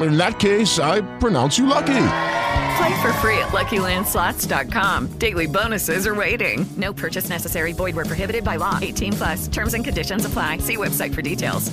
[0.00, 2.06] In that case, I pronounce you lucky.
[2.78, 5.18] Play for free at LuckyLandSlots.com.
[5.18, 6.66] Daily bonuses are waiting.
[6.76, 7.72] No purchase necessary.
[7.72, 8.78] Void where prohibited by law.
[8.80, 9.48] 18 plus.
[9.48, 10.58] Terms and conditions apply.
[10.58, 11.72] See website for details.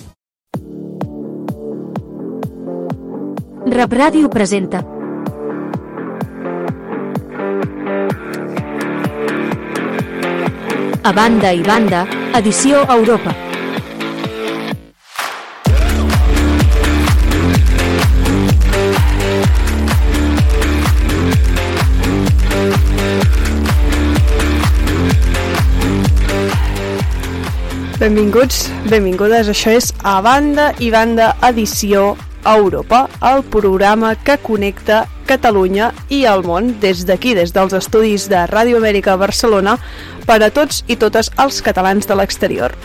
[3.69, 4.83] Rap Ràdio presenta
[11.03, 13.46] A banda i banda, edició Europa.
[27.97, 29.47] Benvinguts, benvingudes.
[29.49, 32.11] Això és A Banda i Banda Edició
[32.45, 38.43] Europa, el programa que connecta Catalunya i el món des d'aquí, des dels estudis de
[38.51, 39.79] Ràdio Amèrica Barcelona,
[40.29, 42.77] per a tots i totes els catalans de l'exterior.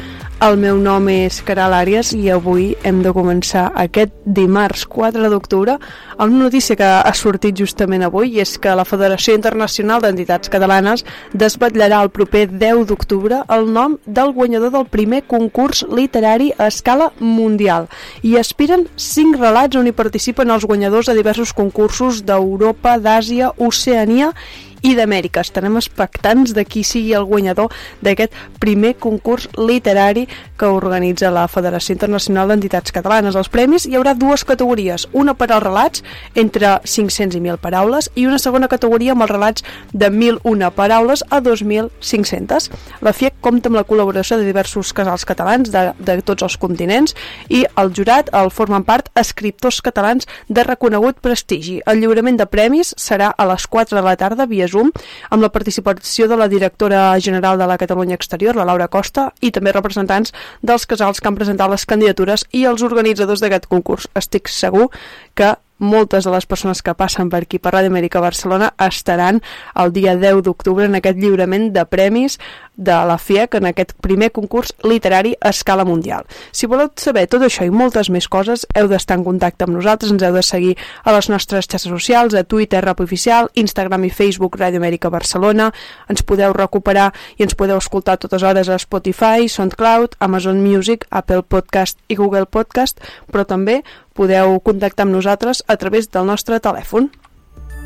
[0.42, 5.76] El meu nom és Caral Àries i avui hem de començar aquest dimarts 4 d'octubre
[5.76, 10.50] amb una notícia que ha sortit justament avui i és que la Federació Internacional d'Entitats
[10.50, 11.04] Catalanes
[11.44, 17.12] desvetllarà el proper 10 d'octubre el nom del guanyador del primer concurs literari a escala
[17.20, 17.86] mundial.
[18.26, 24.32] I aspiren 5 relats on hi participen els guanyadors de diversos concursos d'Europa, d'Àsia, Oceania
[24.72, 25.43] i d'Amèrica.
[25.47, 27.70] Estarem expectants de qui sigui el guanyador
[28.03, 30.26] d'aquest primer concurs literari
[30.59, 33.38] que organitza la Federació Internacional d'Entitats Catalanes.
[33.38, 36.03] Els premis hi haurà dues categories, una per als relats
[36.34, 41.25] entre 500 i 1.000 paraules i una segona categoria amb els relats de 1.001 paraules
[41.31, 42.70] a 2.500.
[43.03, 47.14] La FIEC compta amb la col·laboració de diversos casals catalans de, de tots els continents
[47.49, 51.81] i el jurat el formen part escriptors catalans de reconegut prestigi.
[51.87, 54.93] El lliurament de premis serà a les 4 de la tarda via Zoom
[55.31, 59.53] amb la participació de la directora general de la Catalunya Exterior, la Laura Costa, i
[59.53, 64.09] també representants dels casals que han presentat les candidatures i els organitzadors d'aquest concurs.
[64.19, 64.88] Estic segur
[65.34, 69.43] que moltes de les persones que passen per aquí per Ràdio Amèrica Barcelona estaran
[69.82, 72.38] el dia 10 d'octubre en aquest lliurament de premis
[72.77, 76.25] de la FIEC en aquest primer concurs literari a escala mundial.
[76.53, 80.12] Si voleu saber tot això i moltes més coses, heu d'estar en contacte amb nosaltres,
[80.12, 84.11] ens heu de seguir a les nostres xarxes socials, a Twitter, Rap Oficial, Instagram i
[84.11, 85.71] Facebook Ràdio Amèrica Barcelona,
[86.09, 91.43] ens podeu recuperar i ens podeu escoltar totes hores a Spotify, SoundCloud, Amazon Music, Apple
[91.43, 93.00] Podcast i Google Podcast,
[93.31, 93.82] però també
[94.16, 97.11] podeu contactar amb nosaltres a través del nostre telèfon.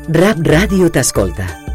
[0.07, 1.66] Rap Ràdio t'escolta.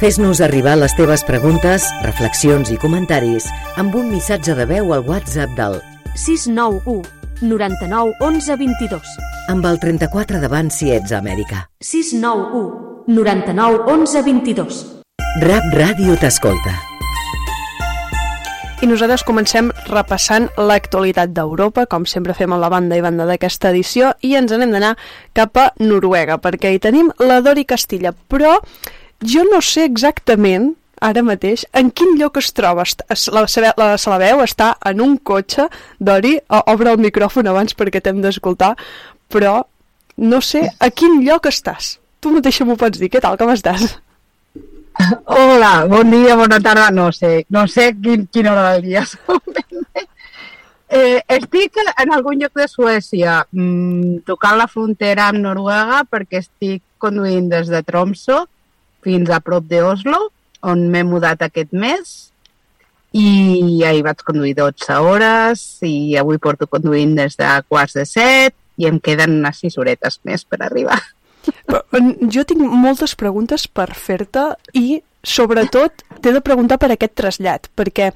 [0.00, 3.44] Fes-nos arribar les teves preguntes, reflexions i comentaris
[3.76, 5.74] amb un missatge de veu al WhatsApp del
[6.16, 7.02] 691
[7.44, 9.10] 99 11 22
[9.52, 11.66] amb el 34 davant si ets a Amèrica.
[11.84, 14.78] 691 99 11 22
[15.44, 16.72] Rap Ràdio t'escolta.
[18.80, 23.68] I nosaltres comencem repassant l'actualitat d'Europa, com sempre fem a la banda i banda d'aquesta
[23.74, 24.94] edició, i ens anem d'anar
[25.36, 28.56] cap a Noruega, perquè hi tenim la Dori Castilla, però
[29.20, 32.84] jo no sé exactament ara mateix en quin lloc es troba.
[33.32, 38.20] La, la, la Salabeu està en un cotxe, Dori, obre el micròfon abans perquè t'hem
[38.24, 38.74] d'escoltar,
[39.32, 39.62] però
[40.20, 41.96] no sé a quin lloc estàs.
[42.20, 43.96] Tu mateixa m'ho pots dir, què tal, com estàs?
[45.24, 49.04] Hola, bon dia, bona tarda, no sé, no sé quin, quina hora del dia
[50.90, 56.82] eh, estic en algun lloc de Suècia, mmm, tocant la frontera amb Noruega perquè estic
[57.00, 58.42] conduint des de Tromso
[59.04, 60.28] fins a prop d'Oslo,
[60.62, 62.30] on m'he mudat aquest mes
[63.16, 68.54] i ahir vaig conduir 12 hores i avui porto conduint des de quarts de set
[68.78, 71.00] i em queden unes 6 horetes més per arribar.
[72.30, 78.10] Jo tinc moltes preguntes per fer-te i sobretot t'he de preguntar per aquest trasllat, perquè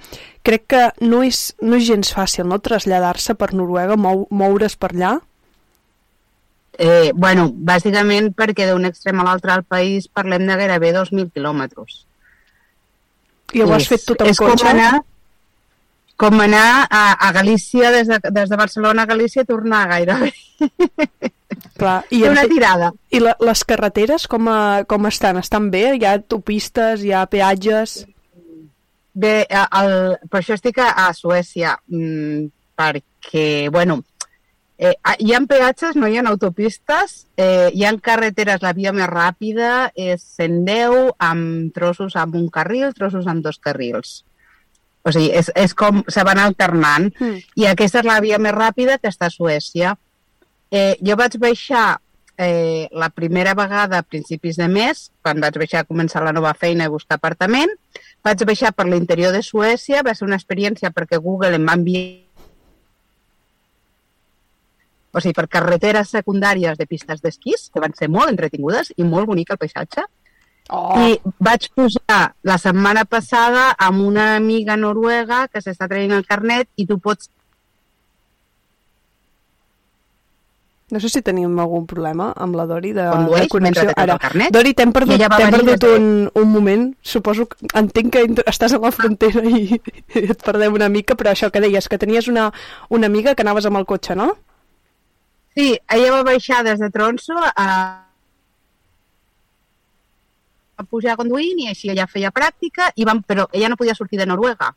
[0.44, 4.92] crec que no és, no és gens fàcil no traslladar-se per Noruega, mou, moure's per
[4.94, 5.18] allà.
[6.78, 12.00] Eh, bueno, bàsicament perquè d'un extrem a l'altre del país parlem de gairebé 2.000 quilòmetres.
[13.54, 14.66] I ho has fet tot el cotxe?
[14.72, 15.04] Anar...
[16.18, 20.32] com anar a, a Galícia, des de, des de Barcelona a Galícia, tornar gairebé.
[21.78, 22.90] Clar, i, Una tirada.
[23.10, 25.38] I la, les carreteres com, a, com estan?
[25.38, 25.84] Estan bé?
[25.94, 28.04] Hi ha autopistes, hi ha peatges?
[29.14, 29.94] Bé, eh, el,
[30.30, 32.46] per això estic a, a Suècia, mm,
[32.78, 34.00] perquè, bueno,
[34.78, 39.08] eh, hi ha peatges, no hi ha autopistes, eh, hi ha carreteres, la via més
[39.10, 44.22] ràpida és 110, amb trossos amb un carril, trossos amb dos carrils.
[45.04, 47.10] O sigui, és, és com se van alternant.
[47.20, 47.42] Mm.
[47.60, 49.94] I aquesta és la via més ràpida que està a Suècia.
[50.72, 51.98] Eh, jo vaig baixar
[52.38, 56.54] eh, la primera vegada a principis de mes, quan vaig baixar a començar la nova
[56.58, 57.70] feina i buscar apartament,
[58.24, 62.23] vaig baixar per l'interior de Suècia, va ser una experiència perquè Google em va enviar
[65.14, 69.30] o sigui, per carreteres secundàries de pistes d'esquís, que van ser molt entretingudes i molt
[69.30, 70.04] bonic el paisatge.
[70.72, 70.96] Oh.
[70.96, 76.70] I vaig pujar la setmana passada amb una amiga noruega que s'està traient el carnet
[76.80, 77.28] i tu pots
[80.94, 83.88] No sé si tenim algun problema amb la Dori de, Condueix de connexió.
[83.98, 84.18] Ara.
[84.54, 86.04] Dori, t'hem perdut, venir perdut un,
[86.38, 86.84] un moment.
[87.02, 88.22] Suposo que entenc que
[88.52, 91.98] estàs a la frontera i, i et perdem una mica, però això que deies, que
[91.98, 92.50] tenies una,
[92.94, 94.34] una amiga que anaves amb el cotxe, no?
[95.54, 97.66] Sí, ella va baixar des de Tronso a,
[100.76, 104.18] a pujar conduint i així ella feia pràctica, i vam, però ella no podia sortir
[104.18, 104.72] de Noruega.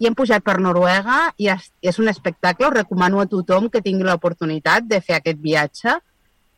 [0.00, 3.84] I hem pujat per Noruega i és, és un espectacle, ho recomano a tothom que
[3.84, 5.98] tingui l'oportunitat de fer aquest viatge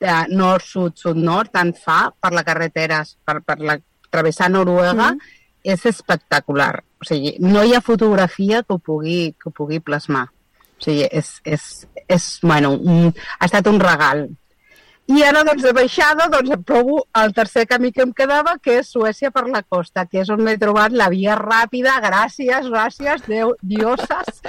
[0.04, 3.76] de nord-sud, sud-nord, tant fa per la carretera, per, per la,
[4.14, 5.34] travessar Noruega, mm.
[5.74, 6.76] és espectacular.
[7.02, 10.28] O sigui, no hi ha fotografia que ho pugui, que ho pugui plasmar.
[10.84, 11.68] Sigui, és, és,
[12.08, 14.26] és bueno, un, ha estat un regal.
[15.04, 18.78] I ara, doncs, de baixada, doncs, em provo el tercer camí que em quedava, que
[18.80, 23.26] és Suècia per la costa, que és on m'he trobat la via ràpida, gràcies, gràcies,
[23.28, 24.40] Déu, dioses,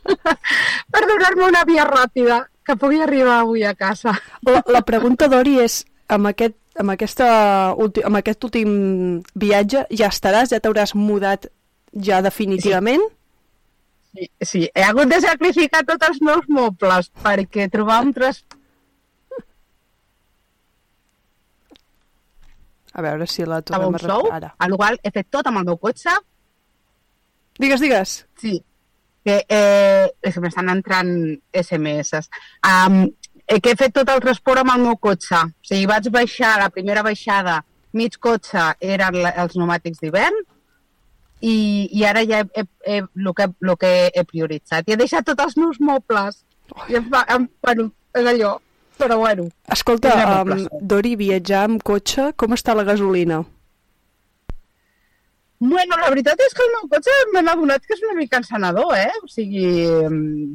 [0.92, 4.16] per donar-me una via ràpida que pugui arribar avui a casa.
[4.48, 7.28] La, la pregunta, Dori, és amb aquest, amb, aquesta,
[7.76, 8.72] amb aquest últim
[9.36, 11.50] viatge ja estaràs, ja t'hauràs mudat
[11.92, 13.04] ja definitivament?
[13.04, 13.23] Sí,
[14.40, 18.44] sí, he hagut de sacrificar tots els meus mobles perquè trobar un tras...
[22.94, 24.52] A veure si la tornem a sou, ara.
[24.54, 26.12] a l'igual he fet tot amb el meu cotxe,
[27.58, 28.26] Digues, digues.
[28.36, 28.64] Sí,
[29.24, 31.12] que, eh, que m'estan entrant
[31.54, 32.24] SMS.
[32.66, 33.04] Um,
[33.46, 35.38] eh, que he fet tot el transport amb el meu cotxe.
[35.38, 37.60] O sigui, vaig baixar, la primera baixada,
[37.94, 40.40] mig cotxe eren els pneumàtics d'hivern,
[41.40, 41.54] i,
[41.92, 44.86] i ara ja he, he, he, el, que, el que he prioritzat.
[44.88, 46.44] I he deixat tots els meus mobles.
[46.88, 48.54] I em, em, bueno, és allò.
[48.98, 49.48] Però bueno.
[49.74, 50.14] Escolta,
[50.44, 50.68] um.
[50.80, 53.42] Dori, viatjar amb cotxe, com està la gasolina?
[55.64, 58.90] Bueno, la veritat és que el meu cotxe m'he adonat que és una mica encenedor,
[58.98, 59.12] eh?
[59.22, 59.64] O sigui,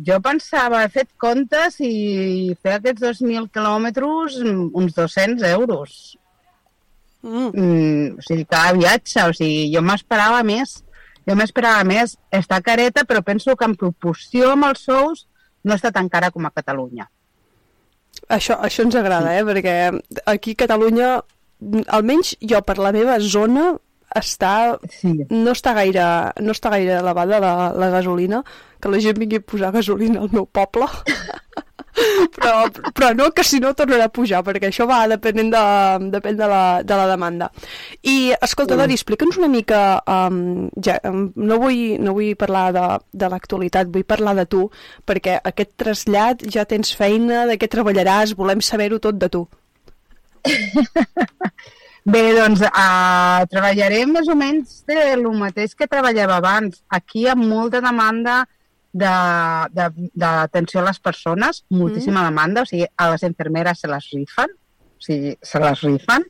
[0.05, 5.95] jo pensava, he fet comptes i fer aquests 2.000 quilòmetres, uns 200 euros.
[7.21, 7.49] Mm.
[7.51, 10.79] Mm, o sigui, cada viatge, o sigui, jo m'esperava més.
[11.27, 12.15] Jo m'esperava més.
[12.31, 15.25] Està careta, però penso que en proporció amb els sous
[15.63, 17.09] no està tan cara com a Catalunya.
[18.31, 19.43] Això, això ens agrada, eh?
[19.45, 19.75] Perquè
[20.31, 21.11] aquí a Catalunya,
[21.87, 23.73] almenys jo per la meva zona,
[24.17, 25.11] està, sí.
[25.29, 26.05] no, està gaire,
[26.41, 28.41] no està gaire elevada la, la gasolina,
[28.81, 30.87] que la gent vingui a posar gasolina al meu poble.
[32.35, 35.63] però, però no, que si no tornarà a pujar, perquè això va depenent de,
[36.15, 37.49] depèn de, la, de la demanda.
[38.01, 38.79] I, escolta, Sí.
[38.79, 43.89] Dori, explica'ns una mica, um, ja, um, no, vull, no vull parlar de, de l'actualitat,
[43.91, 44.67] vull parlar de tu,
[45.09, 49.43] perquè aquest trasllat ja tens feina, de què treballaràs, volem saber-ho tot de tu.
[52.09, 56.79] Bé, doncs uh, treballaré més o menys de lo mateix que treballava abans.
[56.89, 58.45] Aquí hi ha molta demanda
[58.93, 62.25] d'atenció a les persones, moltíssima mm.
[62.25, 66.25] demanda, o sigui, a les infermeres se les rifen, o sigui, se les rifen.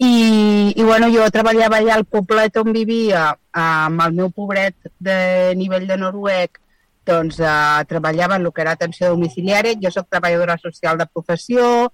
[0.00, 5.52] I, i bueno, jo treballava allà al poblet on vivia, amb el meu pobret de
[5.60, 6.60] nivell de noruec,
[7.06, 9.78] doncs eh, treballava en el que era atenció domiciliària.
[9.82, 11.92] Jo sóc treballadora social de professió,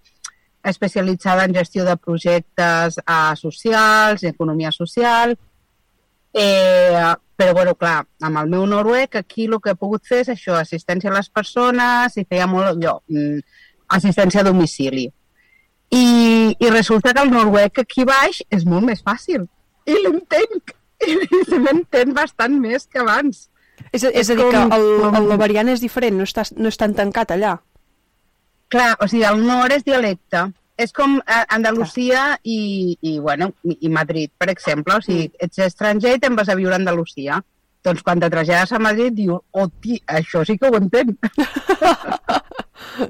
[0.67, 5.37] especialitzada en gestió de projectes eh, socials economia social.
[6.39, 10.29] Eh, però, bueno, clar, amb el meu noruec, aquí el que he pogut fer és
[10.35, 13.41] això, assistència a les persones i feia molt allò, mm,
[13.97, 15.07] assistència a domicili.
[15.91, 19.47] I, I resulta que el noruec aquí baix és molt més fàcil.
[19.87, 20.75] I l'entenc.
[21.07, 21.15] I
[21.49, 23.47] se m'entén bastant més que abans.
[23.93, 24.73] És, a- és a dir, que el,
[25.15, 27.59] el, la variant és diferent, no, està, no és tan tancat allà.
[28.73, 30.47] Clar, o sigui, el nord és dialecte.
[30.77, 34.99] És com eh, Andalusia i, i, bueno, i, Madrid, per exemple.
[34.99, 37.43] O sigui, ets estranger i te'n vas a viure a Andalusia.
[37.87, 41.15] doncs quan te trasllades a Madrid diu, hòstia, això sí que ho entenc.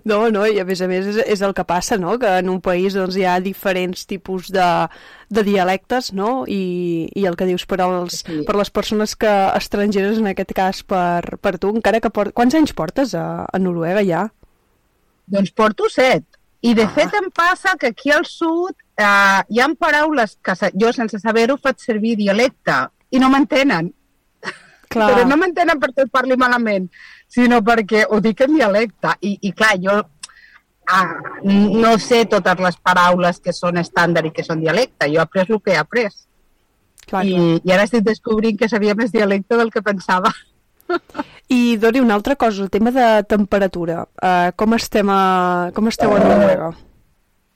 [0.05, 2.51] No, no, i a més a més és, és el que passa, no?, que en
[2.51, 4.67] un país doncs, hi ha diferents tipus de,
[5.31, 8.41] de dialectes, no?, I, i el que dius per, als, sí.
[8.47, 12.35] per les persones que estrangeres, en aquest cas per, per tu, encara que port...
[12.37, 14.27] Quants anys portes a, a Noruega ja?
[15.31, 16.27] Doncs porto set.
[16.67, 16.91] I de ah.
[16.95, 21.59] fet em passa que aquí al sud eh, hi ha paraules que jo sense saber-ho
[21.63, 22.81] faig servir dialecte
[23.11, 23.93] i no m'entenen.
[24.91, 26.87] Però no m'entenen perquè parli malament,
[27.29, 29.15] sinó perquè ho dic en dialecte.
[29.21, 29.97] I, i clar, jo
[30.87, 35.11] ah, no sé totes les paraules que són estàndard i que són dialecte.
[35.13, 36.11] Jo he après el que he après.
[37.07, 37.63] Clar, I, clar.
[37.63, 40.33] I ara estic descobrint que sabia més dialecte del que pensava.
[41.49, 44.07] I, Dori, una altra cosa, el tema de temperatura.
[44.19, 46.73] Uh, com, estem a, com esteu a Noruega?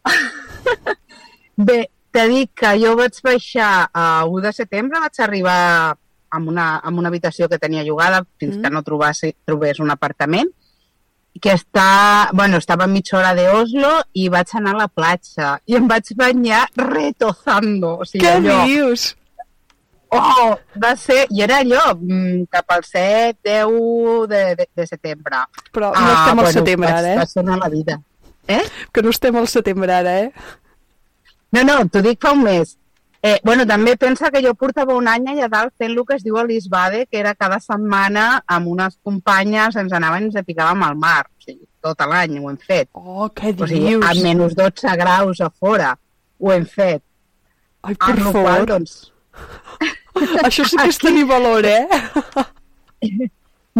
[1.70, 1.80] Bé,
[2.14, 5.59] t'he dit que jo vaig baixar a 1 de setembre, vaig arribar
[6.30, 8.62] amb una, amb una habitació que tenia llogada fins mm.
[8.62, 10.50] que no trobés, trobés un apartament
[11.40, 15.76] que està, bueno, estava a mitja hora d'Oslo i vaig anar a la platja i
[15.78, 17.97] em vaig banyar retozando.
[18.02, 19.12] O sigui, Què allò, dius?
[20.10, 25.44] Oh, va ser, i era allò, mm, cap al 7, 10 de, de, de setembre.
[25.70, 27.28] Però no estem al bueno, setembre ara, eh?
[27.44, 28.00] Va la vida.
[28.48, 28.64] Eh?
[28.90, 30.32] Que no estem al setembre ara, eh?
[31.54, 32.76] No, no, t'ho dic fa un mes.
[33.22, 36.24] Eh, bueno, també pensa que jo portava un any allà dalt fent el que es
[36.24, 40.86] diu a l'Isbade, que era cada setmana amb unes companyes ens anaven i ens picàvem
[40.86, 41.26] al mar.
[41.28, 42.88] O sigui, tot l'any ho hem fet.
[42.96, 43.68] Oh, què dius?
[43.68, 45.92] O sigui, a menys 12 graus a fora
[46.40, 47.04] ho hem fet.
[47.84, 48.42] Ai, per favor.
[48.46, 48.96] Qual, doncs...
[50.46, 51.87] Això sí que és tenir valor, eh?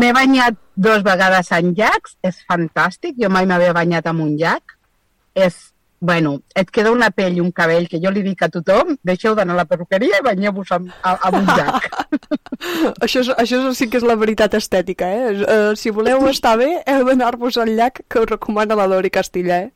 [0.01, 4.77] M'he banyat dues vegades en llacs, és fantàstic, jo mai m'havia banyat en un llac.
[5.35, 5.57] És,
[6.01, 9.35] bueno, et queda una pell i un cabell que jo li dic a tothom, deixeu
[9.39, 11.91] d'anar a la perruqueria i banyeu-vos amb, amb un llac.
[13.05, 15.35] això, és, això sí que és la veritat estètica, eh?
[15.43, 19.65] Uh, si voleu estar bé, heu d'anar-vos al llac que us recomana la Dori Castilla,
[19.67, 19.71] eh?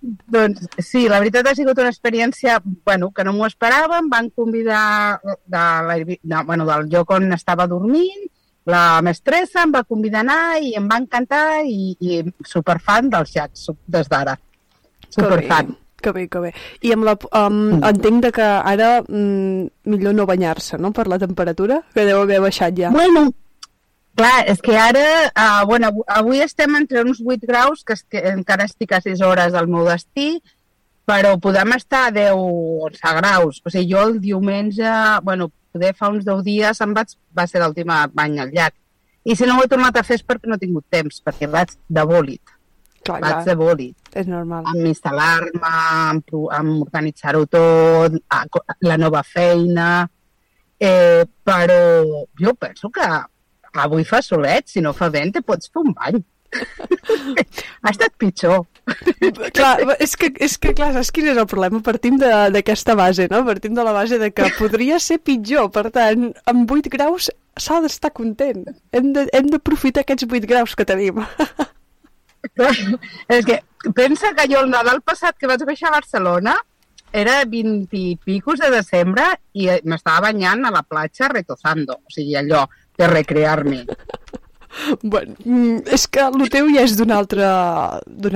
[0.00, 4.10] Doncs sí, la veritat ha sigut una experiència bueno, que no m'ho esperàvem.
[4.12, 8.28] Van convidar de la, de, bueno, del lloc on estava dormint,
[8.68, 13.34] la mestressa em va convidar a anar i em va encantar i, i superfan dels
[13.36, 14.36] llacs des d'ara.
[15.08, 15.74] Superfan.
[15.98, 16.52] Que bé, que bé.
[16.86, 21.18] I amb la, um, entenc de que ara mm, millor no banyar-se, no?, per la
[21.18, 22.92] temperatura, que deu haver baixat ja.
[22.94, 23.32] Bueno,
[24.18, 28.18] Clar, és que ara, uh, bueno, avui estem entre uns 8 graus, que, es, que
[28.32, 30.40] encara estic a 6 hores del meu destí,
[31.06, 33.62] però podem estar a 10 o 11 graus.
[33.62, 34.90] O sigui, jo el diumenge,
[35.22, 38.74] bueno, poder fa uns 10 dies em vaig, va ser l'última bany al llac.
[39.22, 41.46] I si no ho he tornat a fer és perquè no he tingut temps, perquè
[41.54, 42.58] vaig de bòlit.
[43.06, 43.46] Clar, vaig clar.
[43.46, 44.12] de bòlit.
[44.18, 44.66] És normal.
[44.66, 45.74] Amb instal·lar-me,
[46.10, 48.44] amb, amb organitzar-ho tot, a,
[48.82, 50.08] la nova feina...
[50.78, 51.78] Eh, però
[52.38, 53.06] jo penso que
[53.74, 56.20] avui fa solet, si no fa vent, te pots fer un bany.
[57.82, 58.64] ha estat pitjor.
[59.52, 61.80] clar, és que, és que clar, saps quin és el problema?
[61.84, 63.42] Partim d'aquesta base, no?
[63.46, 67.82] Partim de la base de que podria ser pitjor, per tant, amb 8 graus s'ha
[67.84, 68.64] d'estar content.
[68.94, 69.12] Hem
[69.52, 71.20] d'aprofitar aquests 8 graus que tenim.
[73.36, 73.60] és que
[73.94, 76.56] pensa que jo el Nadal passat que vaig baixar a Barcelona
[77.12, 79.24] era 20 i picos de desembre
[79.56, 82.66] i m'estava banyant a la platja retozando, o sigui, allò,
[82.98, 83.84] de recrear-me.
[85.02, 87.46] Bueno, mm, és que el teu ja és d'un altre,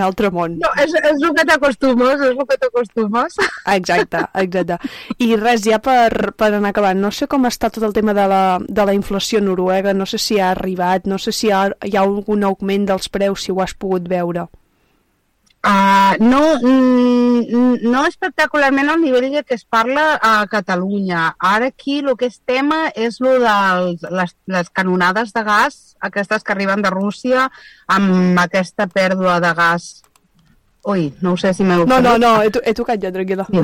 [0.03, 0.57] altre món.
[0.63, 3.37] No, és, és el que t'acostumes, és el que t'acostumes.
[3.75, 4.79] Exacte, exacte.
[5.23, 8.27] I res, ja per, per anar acabant, no sé com està tot el tema de
[8.33, 11.63] la, de la inflació noruega, no sé si ha arribat, no sé si hi ha,
[11.85, 14.49] hi ha algun augment dels preus, si ho has pogut veure.
[15.63, 21.37] Uh, no, mm, no espectacularment al nivell que es parla a Catalunya.
[21.39, 23.57] Ara aquí el que és tema és lo de
[24.11, 27.51] les, les canonades de gas, aquestes que arriben de Rússia,
[27.87, 29.93] amb aquesta pèrdua de gas
[30.85, 31.85] Ui, no ho sé si m'heu...
[31.87, 33.47] No, no, no, he, he tocat ja, tranquil·la.
[33.47, 33.61] Sí.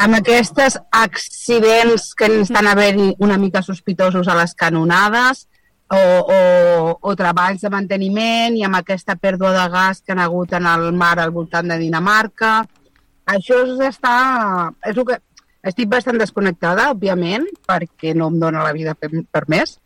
[0.00, 5.44] Amb aquests accidents que estan haver-hi una mica sospitosos a les canonades,
[5.90, 10.54] o, o, o treballs de manteniment i amb aquesta pèrdua de gas que han hagut
[10.56, 12.56] en el mar al voltant de Dinamarca.
[13.36, 14.16] Això està...
[14.86, 15.20] És que...
[15.64, 19.78] Estic bastant desconnectada, òbviament, perquè no em dóna la vida per, per més,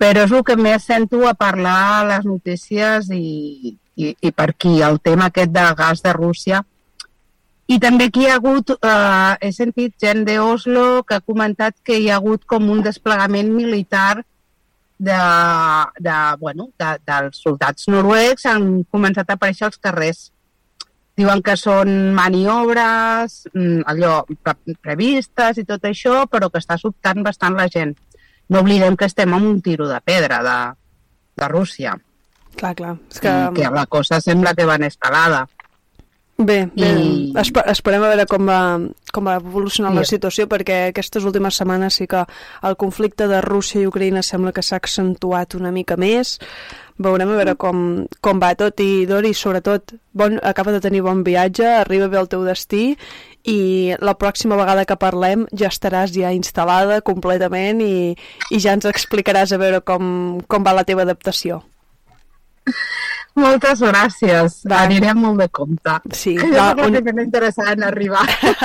[0.00, 4.46] però és el que més sento a parlar a les notícies i, i, i per
[4.54, 6.62] aquí, el tema aquest del gas de Rússia.
[7.68, 12.08] I també aquí ha hagut, eh, he sentit gent d'Oslo que ha comentat que hi
[12.08, 14.22] ha hagut com un desplegament militar
[14.98, 15.18] de,
[15.98, 20.26] de, bueno, de, dels soldats noruecs han començat a aparèixer als carrers.
[21.18, 24.20] Diuen que són maniobres, mm, allò,
[24.82, 27.96] previstes i tot això, però que està sobtant bastant la gent.
[28.48, 30.58] no oblidem que estem amb un tiro de pedra de,
[31.36, 31.98] de Rússia.
[32.56, 32.94] Clar, clar.
[33.10, 33.28] És que...
[33.28, 35.42] I que la cosa sembla que va en escalada.
[36.38, 38.78] Bé, bé I- esper esperem a veure com va,
[39.12, 42.20] com va evolucionar la situació perquè aquestes últimes setmanes sí que
[42.62, 46.36] el conflicte de Rússia i Ucraïna sembla que s'ha accentuat una mica més.
[46.96, 47.80] Veurem a veure com,
[48.22, 48.78] com va tot.
[48.78, 52.92] I Dori, sobretot, bon, acaba de tenir bon viatge, arriba bé al teu destí
[53.42, 58.14] i la pròxima vegada que parlem ja estaràs ja instal·lada completament i,
[58.54, 61.64] i ja ens explicaràs a veure com, com va la teva adaptació.
[63.38, 64.56] Moltes gràcies.
[64.66, 64.80] Va.
[64.82, 65.94] Anirem molt de compte.
[66.12, 68.24] Sí, que va, un- primera interessada en arribar.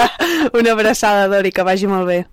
[0.59, 2.23] Una abraçada, Dori, que vagi molt bé.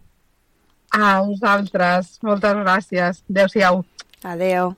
[0.97, 2.17] A vosaltres.
[2.23, 3.21] Moltes gràcies.
[3.31, 3.85] Adéu-siau.
[4.25, 4.73] Adeu.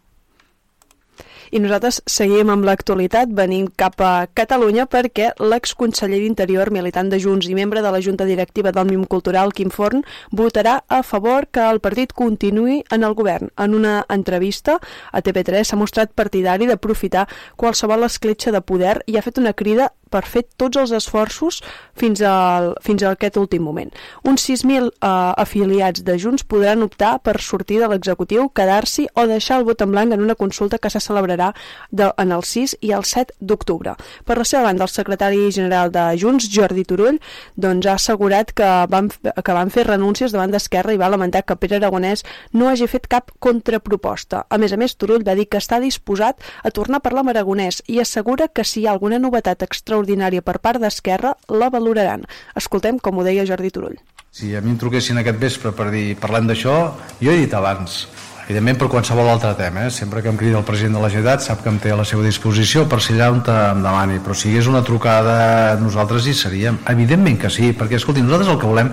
[1.52, 7.44] I nosaltres seguim amb l'actualitat, venim cap a Catalunya perquè l'exconseller d'Interior, militant de Junts
[7.44, 10.00] i membre de la Junta Directiva d'Òmnium Cultural, Quim Forn,
[10.32, 13.52] votarà a favor que el partit continuï en el govern.
[13.60, 14.78] En una entrevista
[15.12, 17.28] a TV3 s'ha mostrat partidari d'aprofitar
[17.60, 21.62] qualsevol escletxa de poder i ha fet una crida per fer tots els esforços
[21.98, 23.90] fins, al, fins a aquest últim moment.
[24.28, 25.08] Uns 6.000 eh,
[25.42, 29.92] afiliats de Junts podran optar per sortir de l'executiu, quedar-s'hi o deixar el vot en
[29.92, 31.52] blanc en una consulta que se celebrarà
[31.90, 33.94] de, en el 6 i el 7 d'octubre.
[34.26, 37.20] Per la seva banda, el secretari general de Junts, Jordi Turull,
[37.56, 41.56] doncs, ha assegurat que van, que van fer renúncies davant d'Esquerra i va lamentar que
[41.56, 44.44] Pere Aragonès no hagi fet cap contraproposta.
[44.48, 47.34] A més a més, Turull va dir que està disposat a tornar a parlar amb
[47.34, 50.01] Aragonès i assegura que si hi ha alguna novetat extraordinària
[50.42, 52.24] per part d'Esquerra, la valoraran.
[52.56, 53.96] Escoltem com ho deia Jordi Turull.
[54.32, 58.06] Si a mi em truquessin aquest vespre per dir parlem d'això, jo he dit abans,
[58.46, 59.90] evidentment per qualsevol altre tema, eh?
[59.90, 62.04] sempre que em crida el president de la Generalitat sap que em té a la
[62.08, 66.26] seva disposició per si allà on em demani, però si hi hagués una trucada nosaltres
[66.26, 68.90] hi seríem, evidentment que sí, perquè escolti, nosaltres el que volem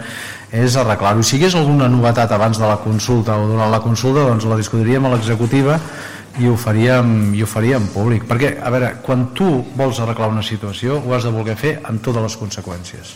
[0.51, 4.27] és arreglar-ho, si hi hagués alguna novetat abans de la consulta o durant la consulta,
[4.29, 5.79] doncs la discutiríem a l'executiva
[6.37, 8.27] i ho faríem, i ho faríem públic.
[8.29, 12.03] Perquè, a veure, quan tu vols arreglar una situació ho has de voler fer amb
[12.05, 13.15] totes les conseqüències.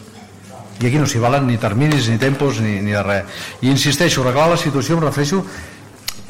[0.82, 3.46] I aquí no s'hi valen ni terminis, ni tempos, ni, ni de res.
[3.62, 5.44] I insisteixo, arreglar la situació em refereixo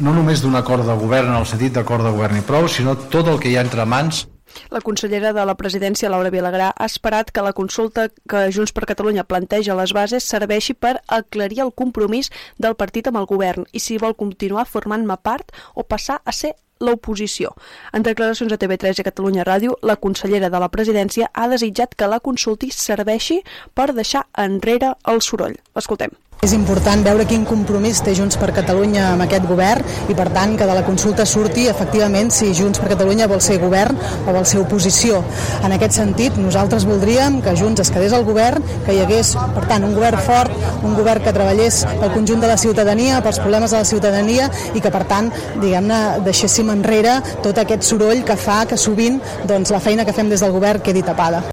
[0.03, 2.97] no només d'un acord de govern en el sentit d'acord de govern i prou, sinó
[3.13, 4.25] tot el que hi ha entre mans.
[4.69, 8.85] La consellera de la presidència, Laura Vilagrà, ha esperat que la consulta que Junts per
[8.89, 13.65] Catalunya planteja a les bases serveixi per aclarir el compromís del partit amb el govern
[13.71, 17.53] i si vol continuar formant-ne part o passar a ser l'oposició.
[17.95, 22.11] En declaracions a TV3 i Catalunya Ràdio, la consellera de la presidència ha desitjat que
[22.11, 23.41] la consulti serveixi
[23.73, 25.57] per deixar enrere el soroll.
[25.79, 26.13] Escoltem.
[26.43, 30.57] És important veure quin compromís té Junts per Catalunya amb aquest govern i, per tant,
[30.59, 34.43] que de la consulta surti efectivament si Junts per Catalunya vol ser govern o vol
[34.49, 35.21] ser oposició.
[35.63, 39.63] En aquest sentit, nosaltres voldríem que Junts es quedés al govern, que hi hagués, per
[39.71, 43.71] tant, un govern fort, un govern que treballés pel conjunt de la ciutadania, pels problemes
[43.71, 45.31] de la ciutadania i que, per tant,
[45.63, 50.27] diguem-ne, deixéssim enrere tot aquest soroll que fa que sovint doncs, la feina que fem
[50.27, 51.45] des del govern quedi tapada.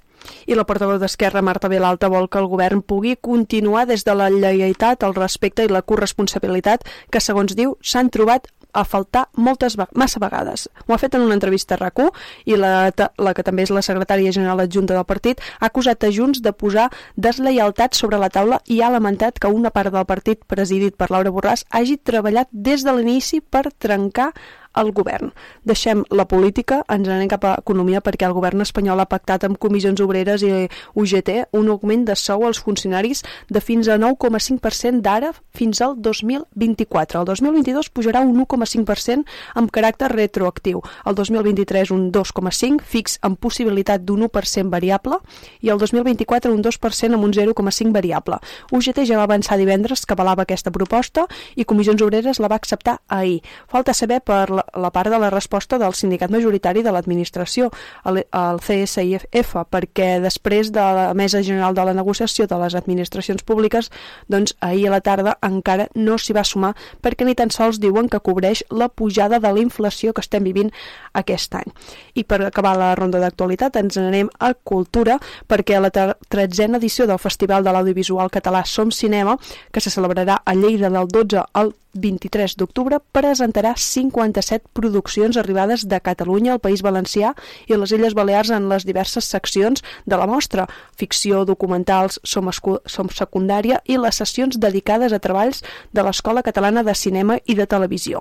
[0.46, 4.30] I la portaveu d'Esquerra, Marta Vilalta, vol que el govern pugui continuar des de la
[4.30, 10.20] lleialtat, el respecte i la corresponsabilitat que, segons diu, s'han trobat a faltar moltes massa
[10.22, 10.68] vegades.
[10.86, 12.00] Ho ha fet en una entrevista a rac
[12.46, 16.12] i la, la que també és la secretària general adjunta del partit ha acusat a
[16.14, 20.44] Junts de posar deslleialtat sobre la taula i ha lamentat que una part del partit
[20.46, 24.30] presidit per Laura Borràs hagi treballat des de l'inici per trencar
[24.76, 25.32] el govern.
[25.66, 29.58] Deixem la política, ens anem cap a economia perquè el govern espanyol ha pactat amb
[29.58, 35.32] comissions obreres i UGT un augment de sou als funcionaris de fins a 9,5% d'ara
[35.56, 37.20] fins al 2024.
[37.20, 39.24] El 2022 pujarà un 1,5%
[39.58, 40.82] amb caràcter retroactiu.
[41.04, 45.18] El 2023 un 2,5% fix amb possibilitat d'un 1% variable
[45.60, 48.38] i el 2024 un 2% amb un 0,5 variable.
[48.70, 53.00] UGT ja va avançar divendres que avalava aquesta proposta i Comissions Obreres la va acceptar
[53.08, 53.40] ahir.
[53.68, 57.70] Falta saber per la, la part de la resposta del sindicat majoritari de l'administració,
[58.04, 63.42] el, el CSIF, perquè després de la Mesa General de la Negociació de les Administracions
[63.46, 63.90] Públiques,
[64.28, 68.08] doncs ahir a la tarda encara no s'hi va sumar perquè ni tan sols diuen
[68.08, 70.70] que cobreix la pujada de la inflació que estem vivint
[71.12, 71.72] aquest any.
[72.14, 75.18] I per acabar la ronda d'actualitat ens anem a Cultura
[75.48, 79.36] perquè a la tretzena edició del Festival de l'Audiovisual Català Som Cinema,
[79.72, 86.00] que se celebrarà a Lleida del 12 al 23 d'octubre presentarà 57 produccions arribades de
[86.00, 87.32] Catalunya, al País Valencià
[87.66, 93.10] i les Illes Balears en les diverses seccions de la mostra, ficció, documentals, som, som
[93.10, 98.20] secundària i les sessions dedicades a treballs de l'Escola Catalana de Cinema i de Televisió.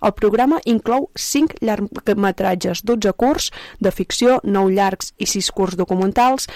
[0.00, 6.48] El programa inclou 5 llargmetratges, 12 curts de ficció, 9 llargs i 6 curts documentals,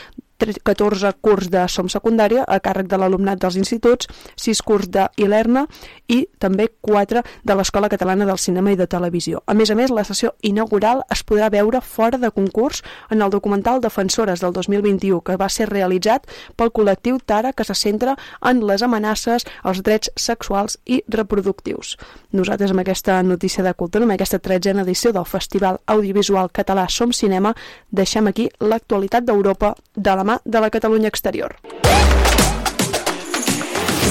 [0.52, 5.66] 14 curs de SOM secundària a càrrec de l'alumnat dels instituts, 6 curs d'ILERNA
[6.08, 9.42] i també 4 de l'Escola Catalana del Cinema i de Televisió.
[9.46, 13.30] A més a més, la sessió inaugural es podrà veure fora de concurs en el
[13.30, 18.60] documental Defensores del 2021, que va ser realitzat pel col·lectiu Tara, que se centra en
[18.66, 21.96] les amenaces als drets sexuals i reproductius.
[22.32, 27.12] Nosaltres amb aquesta notícia de cultura, amb aquesta tretzena edició del Festival Audiovisual Català Som
[27.12, 27.54] Cinema,
[27.90, 31.56] deixem aquí l'actualitat d'Europa de la mà de la Catalunya exterior.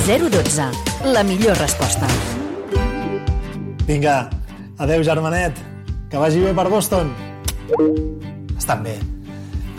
[0.06, 0.64] 012.
[1.06, 2.08] La millor resposta.
[3.88, 4.30] Vinga,
[4.78, 5.56] adeu germanet,
[6.10, 7.12] que vagi bé per Boston.
[8.58, 8.98] Estan bé,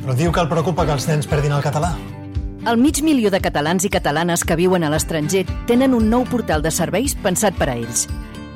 [0.01, 1.95] però diu que el preocupa que els nens perdin el català.
[2.65, 6.65] El mig milió de catalans i catalanes que viuen a l'estranger tenen un nou portal
[6.65, 8.07] de serveis pensat per a ells.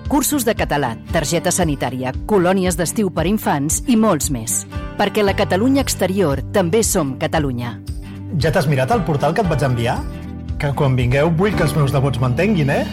[0.09, 4.63] Cursos de català, targeta sanitària, colònies d'estiu per infants i molts més.
[4.97, 7.75] Perquè la Catalunya exterior també som Catalunya.
[8.41, 9.99] Ja t'has mirat el portal que et vaig enviar?
[10.59, 12.87] Que quan vingueu vull que els meus nebots m'entenguin, eh?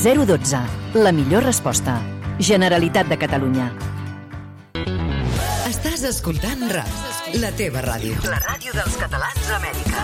[0.00, 0.62] 012.
[0.96, 1.98] La millor resposta.
[2.40, 3.68] Generalitat de Catalunya.
[5.68, 6.96] Estàs escoltant RAC,
[7.42, 8.16] la teva ràdio.
[8.24, 9.98] La ràdio dels catalans a Amèrica.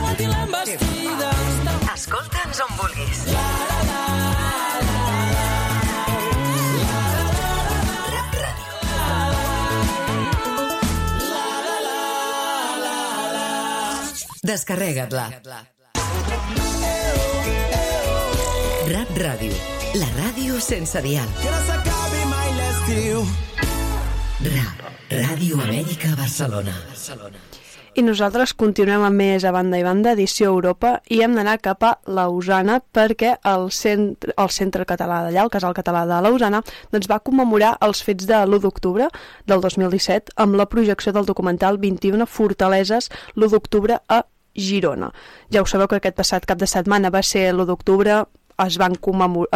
[1.95, 3.25] Escolta'ns on vulguis.
[3.33, 4.24] Rap
[14.45, 15.23] Descarrega't-la.
[18.91, 19.55] Rap Ràdio,
[19.97, 21.31] la ràdio sense dial.
[24.45, 26.77] Rap, Ràdio Amèrica Barcelona.
[27.95, 31.87] I nosaltres continuem amb més a banda i banda, edició Europa, i hem d'anar cap
[31.87, 36.61] a Lausana perquè el centre, el centre català d'allà, el casal català de Lausana,
[36.93, 39.09] doncs va commemorar els fets de l'1 d'octubre
[39.47, 44.25] del 2017 amb la projecció del documental 21 Fortaleses l'1 d'octubre a
[44.55, 45.11] Girona.
[45.51, 48.25] Ja ho sabeu que aquest passat cap de setmana va ser l'1 d'octubre,
[48.63, 48.95] es van,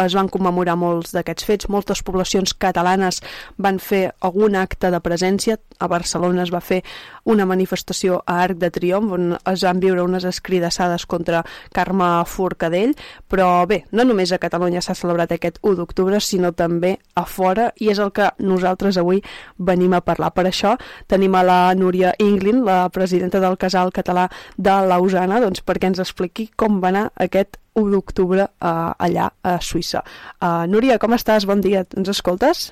[0.03, 3.21] es van commemorar molts d'aquests fets, moltes poblacions catalanes
[3.57, 6.81] van fer algun acte de presència, a Barcelona es va fer
[7.29, 11.43] una manifestació a Arc de Triomf on es van viure unes escridassades contra
[11.75, 12.95] Carme Forcadell,
[13.29, 17.69] però bé, no només a Catalunya s'ha celebrat aquest 1 d'octubre, sinó també a fora,
[17.77, 19.21] i és el que nosaltres avui
[19.57, 20.31] venim a parlar.
[20.33, 20.75] Per això
[21.07, 26.01] tenim a la Núria Inglin, la presidenta del Casal Català de Lausana, doncs perquè ens
[26.01, 30.01] expliqui com va anar aquest 1 d'octubre uh, allà a Suïssa.
[30.41, 31.45] Uh, Núria, com estàs?
[31.45, 31.85] Bon dia.
[31.97, 32.71] Ens escoltes?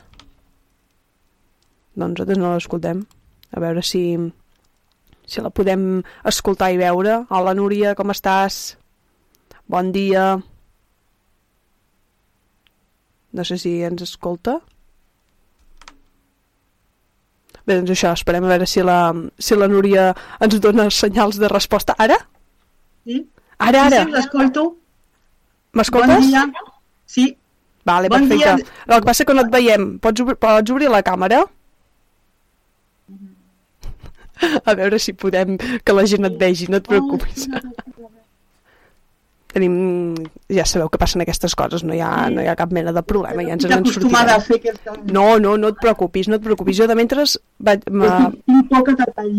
[1.97, 3.05] Doncs nosaltres no l'escoltem.
[3.55, 4.03] A veure si,
[5.27, 7.19] si la podem escoltar i veure.
[7.29, 8.77] Hola, Núria, com estàs?
[9.67, 10.37] Bon dia.
[13.35, 14.57] No sé si ens escolta.
[17.67, 18.99] Bé, doncs això, esperem a veure si la,
[19.43, 20.13] si la Núria
[20.43, 21.95] ens dona senyals de resposta.
[21.99, 22.15] Ara?
[23.03, 23.19] Sí.
[23.59, 24.05] Ara, ara.
[24.05, 24.63] Sí, l'escolto.
[25.75, 26.13] M'escoltes?
[26.23, 26.45] Bon dia.
[27.07, 27.27] Sí.
[27.87, 28.55] Vale, Bon perfecte.
[28.63, 28.73] dia.
[28.87, 29.89] El que passa que no et veiem.
[29.99, 31.43] Pots, obrir, pots obrir la càmera?
[34.69, 37.47] A veure si podem que la gent et vegi, no et preocupis.
[39.53, 40.13] Tenim...
[40.53, 43.01] Ja sabeu que passen aquestes coses, no hi ha, no hi ha cap mena de
[43.03, 44.77] problema, ja ens en acostumada a sortirem.
[45.15, 46.77] No, no, no et preocupis, no et preocupis.
[46.77, 47.23] Jo de mentre
[47.65, 47.87] vaig...
[47.89, 49.33] m'ha- Un poc de detall.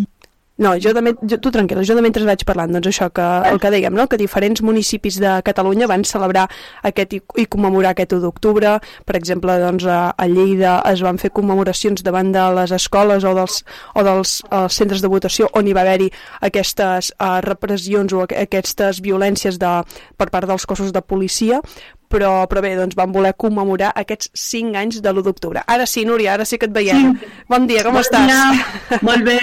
[0.59, 3.23] No, jo de, men- jo, tu tranquil·la, jo de mentre vaig parlant, doncs això que
[3.47, 4.09] el que dèiem, no?
[4.11, 6.49] que diferents municipis de Catalunya van celebrar
[6.83, 8.73] aquest i, i commemorar aquest 1 d'octubre,
[9.07, 13.37] per exemple, doncs a, a Lleida es van fer commemoracions davant de les escoles o
[13.39, 13.61] dels,
[13.95, 16.11] o dels uh, centres de votació on hi va haver-hi
[16.51, 19.73] aquestes uh, repressions o aqu aquestes violències de,
[20.19, 21.63] per part dels cossos de policia,
[22.11, 25.63] però, però bé, doncs van voler commemorar aquests 5 anys de l'1 d'octubre.
[25.71, 27.13] Ara sí, Núria, ara sí que et veiem.
[27.15, 27.35] Sí.
[27.47, 28.27] Bon dia, com Bon estàs?
[28.27, 29.39] dia, molt bé.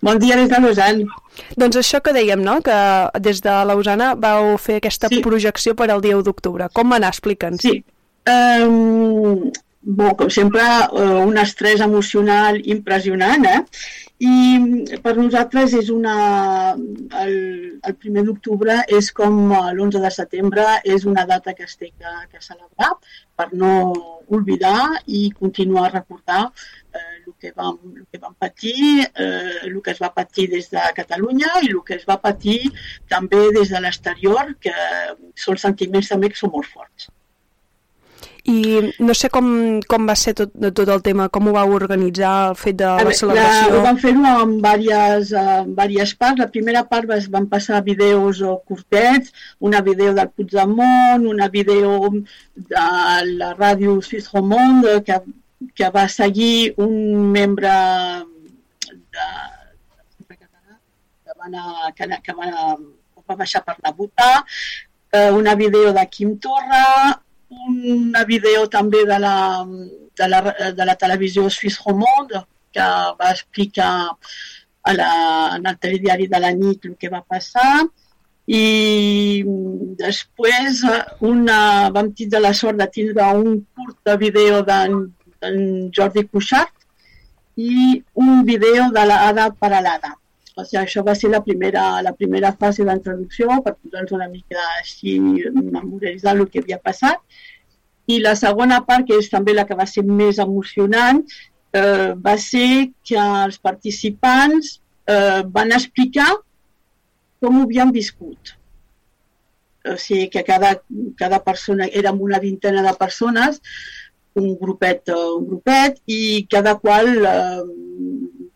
[0.00, 1.06] Bon dia des de Lausanne.
[1.60, 2.76] Doncs això que dèiem, no?, que
[3.20, 5.20] des de Lausana vau fer aquesta sí.
[5.24, 6.68] projecció per al dia 1 d'octubre.
[6.76, 7.12] Com va anar?
[7.12, 7.64] Explica'ns.
[7.64, 7.82] Sí.
[8.30, 9.50] Um,
[9.82, 13.60] bon, com sempre, uh, un estrès emocional impressionant, eh?
[14.20, 16.14] I per nosaltres és una...
[17.22, 17.36] El,
[17.88, 21.88] el primer d'octubre és com eh, l'11 de setembre, és una data que es té
[21.88, 22.90] que, que celebrar
[23.40, 23.72] per no
[24.28, 26.52] oblidar i continuar a recordar eh,
[27.30, 30.82] el, que vam, el que vam patir, eh, el que es va patir des de
[30.96, 32.58] Catalunya i el que es va patir
[33.08, 34.74] també des de l'exterior, que
[35.46, 37.10] són sentiments també que són molt forts.
[38.48, 39.46] I no sé com,
[39.88, 43.12] com va ser tot, tot el tema, com ho vau organitzar, el fet de la
[43.16, 43.74] celebració.
[43.74, 46.40] La, vam fer-ho en diverses, uh, diverses parts.
[46.40, 51.92] La primera part es van passar vídeos o curtets, una vídeo del Puigdemont, una vídeo
[52.56, 52.86] de
[53.34, 55.20] la ràdio Suisse Romande, que,
[55.74, 57.72] que va seguir un membre
[58.88, 59.26] de,
[61.40, 62.76] va, anar, que, que va,
[63.28, 64.44] va baixar per anar a votar,
[65.12, 66.84] eh, una vídeo de Quim Torra,
[67.50, 69.64] una vídeo també de la,
[70.16, 70.40] de la,
[70.76, 72.86] de la televisió Suisse Romande, que
[73.20, 73.92] va explicar
[74.82, 75.10] a la,
[75.56, 77.86] en el telediari de la nit el que va passar,
[78.50, 79.44] i
[80.00, 80.80] després
[81.26, 84.96] una, vam tindre la sort de tindre un curt de vídeo d'en
[85.40, 86.74] Jordi Cuixart
[87.56, 90.14] i un vídeo de l'Ada per a l'Ada.
[90.56, 94.60] O sigui, això va ser la primera, la primera fase d'introducció per posar-nos una mica
[94.80, 97.22] així memoritzar el que havia passat.
[98.10, 101.22] I la segona part, que és també la que va ser més emocionant,
[101.72, 106.30] eh, va ser que els participants eh, van explicar
[107.40, 108.56] com ho havien viscut.
[109.88, 110.74] O sigui que cada,
[111.16, 113.62] cada persona, érem una vintena de persones,
[114.38, 117.62] un grupet, un grupet, i cada qual eh,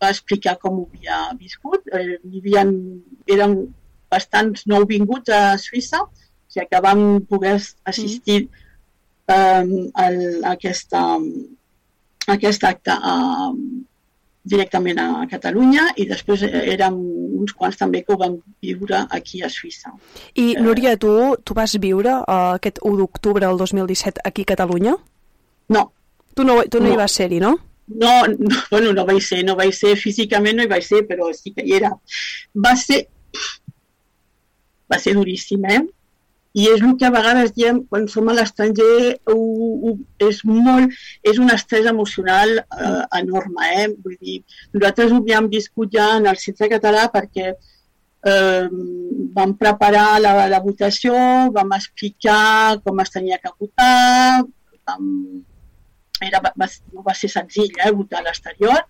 [0.01, 1.87] va explicar com ho havia viscut.
[1.91, 2.65] Eh, havia,
[3.35, 3.57] eren
[4.11, 8.45] bastants nouvinguts a Suïssa, o sigui que vam poder assistir
[9.27, 10.07] eh, a,
[10.53, 13.51] aquesta, a aquest acte eh,
[14.45, 16.97] directament a Catalunya i després érem
[17.41, 19.95] uns quants també que ho vam viure aquí a Suïssa.
[20.37, 21.11] I Núria, tu,
[21.43, 24.95] tu vas viure uh, aquest 1 d'octubre del 2017 aquí a Catalunya?
[25.69, 25.91] No.
[26.35, 26.93] Tu no, tu no, no.
[26.93, 27.55] hi vas ser-hi, no?
[27.87, 31.29] No, no, bueno, no vaig ser, no vaig ser físicament, no hi vaig ser, però
[31.37, 31.91] sí que hi era.
[32.65, 33.05] Va ser,
[34.91, 35.83] va ser duríssim, eh?
[36.55, 39.17] i és el que a vegades diem quan som a l'estranger
[40.27, 40.93] és molt,
[41.31, 43.87] és un estrès emocional eh, enorme, eh?
[44.05, 44.37] Vull dir,
[44.75, 48.69] nosaltres ho havíem viscut ja en el centre català perquè eh,
[49.35, 51.17] vam preparar la, la votació,
[51.57, 54.45] vam explicar com es tenia que votar,
[54.87, 55.11] vam,
[56.23, 56.69] era, va,
[57.09, 58.83] va ser senzill eh, votar a l'exterior,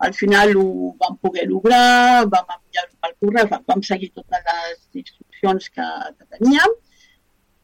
[0.00, 0.68] al final ho
[1.00, 6.78] vam poder lograr, vam enviar-ho pel correu, vam seguir totes les instruccions que, que teníem,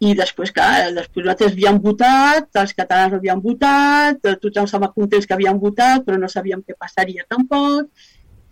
[0.04, 5.36] i després, clar, després nosaltres havíem votat, els catalans havien votat, tothom estava contents que
[5.36, 7.88] havien votat, però no sabíem què passaria tampoc,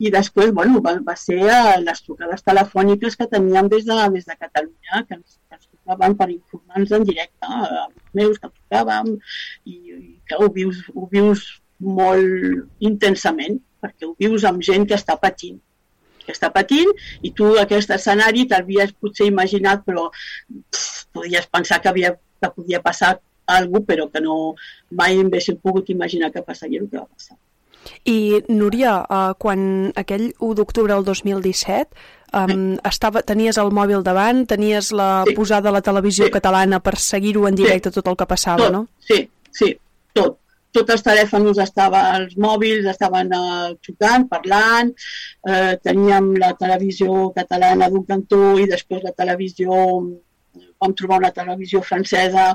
[0.01, 1.43] i després, bueno, va, va ser
[1.85, 6.17] les trucades telefòniques que teníem des de, des de Catalunya, que ens, que ens trucaven
[6.17, 9.13] per informar-nos en directe, els meus que trucàvem,
[9.69, 11.45] i, i que ho vius, ho vius
[11.79, 15.61] molt intensament, perquè ho vius amb gent que està patint
[16.25, 16.89] que està patint
[17.21, 22.81] i tu aquest escenari t'havies potser imaginat però pff, podies pensar que, havia, que podia
[22.81, 24.55] passar alguna però que no
[24.91, 27.37] mai haguéssim pogut imaginar que passaria el que va passar.
[28.09, 34.45] I Núria, uh, quan aquell 1 d'octubre del 2017 um, estava, tenies el mòbil davant,
[34.51, 35.37] tenies la sí.
[35.39, 36.35] posada a la televisió sí.
[36.35, 37.99] catalana per seguir-ho en directe sí.
[37.99, 38.75] tot el que passava, tot.
[38.77, 38.87] no?
[39.09, 39.75] Sí, sí,
[40.13, 40.41] tot
[40.75, 44.91] tots els telèfons estaven, els mòbils estaven eh, xocant, parlant,
[45.47, 49.77] eh, teníem la televisió catalana d'un cantó i després la televisió,
[50.83, 52.55] vam trobar una televisió francesa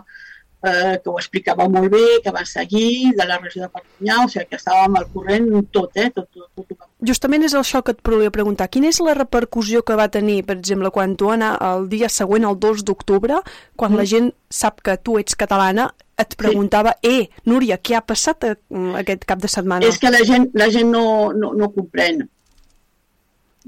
[0.64, 4.30] eh, que ho explicava molt bé, que va seguir, de la regió de Perpinyà, o
[4.32, 6.88] sigui que estàvem al corrent tot, eh, tot, tot, tot, tot.
[7.08, 8.68] Justament és això que et volia preguntar.
[8.72, 12.48] Quina és la repercussió que va tenir, per exemple, quan tu anar el dia següent,
[12.50, 13.40] el 2 d'octubre,
[13.76, 14.02] quan mm.
[14.02, 17.14] la gent sap que tu ets catalana, et preguntava, sí.
[17.14, 18.58] eh, Núria, què ha passat eh,
[19.00, 19.88] aquest cap de setmana?
[19.88, 22.26] És que la gent, la gent no, no, no comprèn.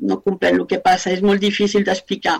[0.01, 2.39] No comprèn el que passa, és molt difícil d'explicar.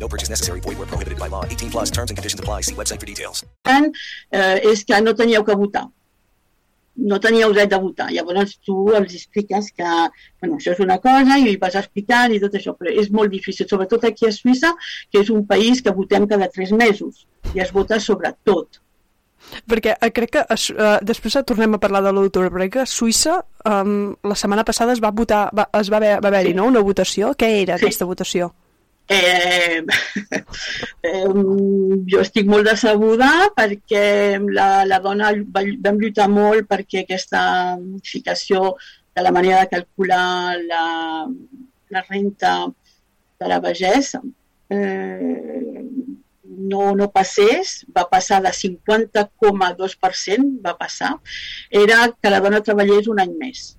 [0.00, 0.60] No purchase necessary.
[0.60, 1.44] Void where prohibited by law.
[1.44, 2.62] 18 plus terms and conditions apply.
[2.62, 3.44] See website for details.
[3.66, 5.88] Eh, és que no teníeu que votar.
[6.96, 8.08] No teníeu dret de votar.
[8.10, 9.86] Llavors tu els expliques que
[10.40, 13.68] bueno, això és una cosa i vas explicant i tot això, però és molt difícil,
[13.70, 14.74] sobretot aquí a Suïssa,
[15.12, 18.82] que és un país que votem cada tres mesos i es vota sobre tot.
[19.70, 22.90] Perquè eh, crec que uh, després tornem a parlar de l'octubre, però crec que a
[22.90, 26.56] Suïssa um, la setmana passada es va votar, va, es va haver-hi haver sí.
[26.58, 26.66] no?
[26.66, 27.30] una votació.
[27.38, 27.86] Què era sí.
[27.86, 28.50] aquesta votació?
[29.08, 29.80] Eh,
[31.08, 31.28] eh,
[32.12, 37.40] jo estic molt decebuda perquè la, la dona va, vam lluitar molt perquè aquesta
[37.80, 38.74] modificació
[39.16, 40.84] de la manera de calcular la,
[41.88, 42.52] la renta
[43.40, 44.20] de la vegesa
[44.68, 45.78] eh,
[46.58, 51.14] no, no passés, va passar de 50,2%, va passar,
[51.70, 53.76] era que la dona treballés un any més.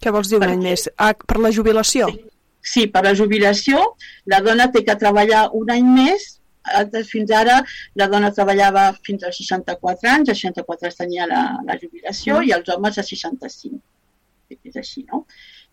[0.00, 0.88] Què vols dir un any més?
[0.96, 2.08] Ah, per la jubilació?
[2.12, 2.29] Sí.
[2.62, 3.82] Sí, per la jubilació,
[4.26, 6.40] la dona té que treballar un any més,
[6.76, 7.60] altres fins ara
[7.96, 12.48] la dona treballava fins als 64 anys, als 64 anys tenia la, la jubilació Mm.
[12.48, 13.80] i els homes a 65.
[14.50, 15.24] És així, no?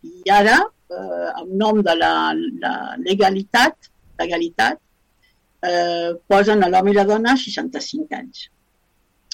[0.06, 0.58] I ara,
[0.94, 4.78] eh, en nom de la, la legalitat, legalitat
[5.66, 8.50] eh, posen a l'home i la dona a 65 anys.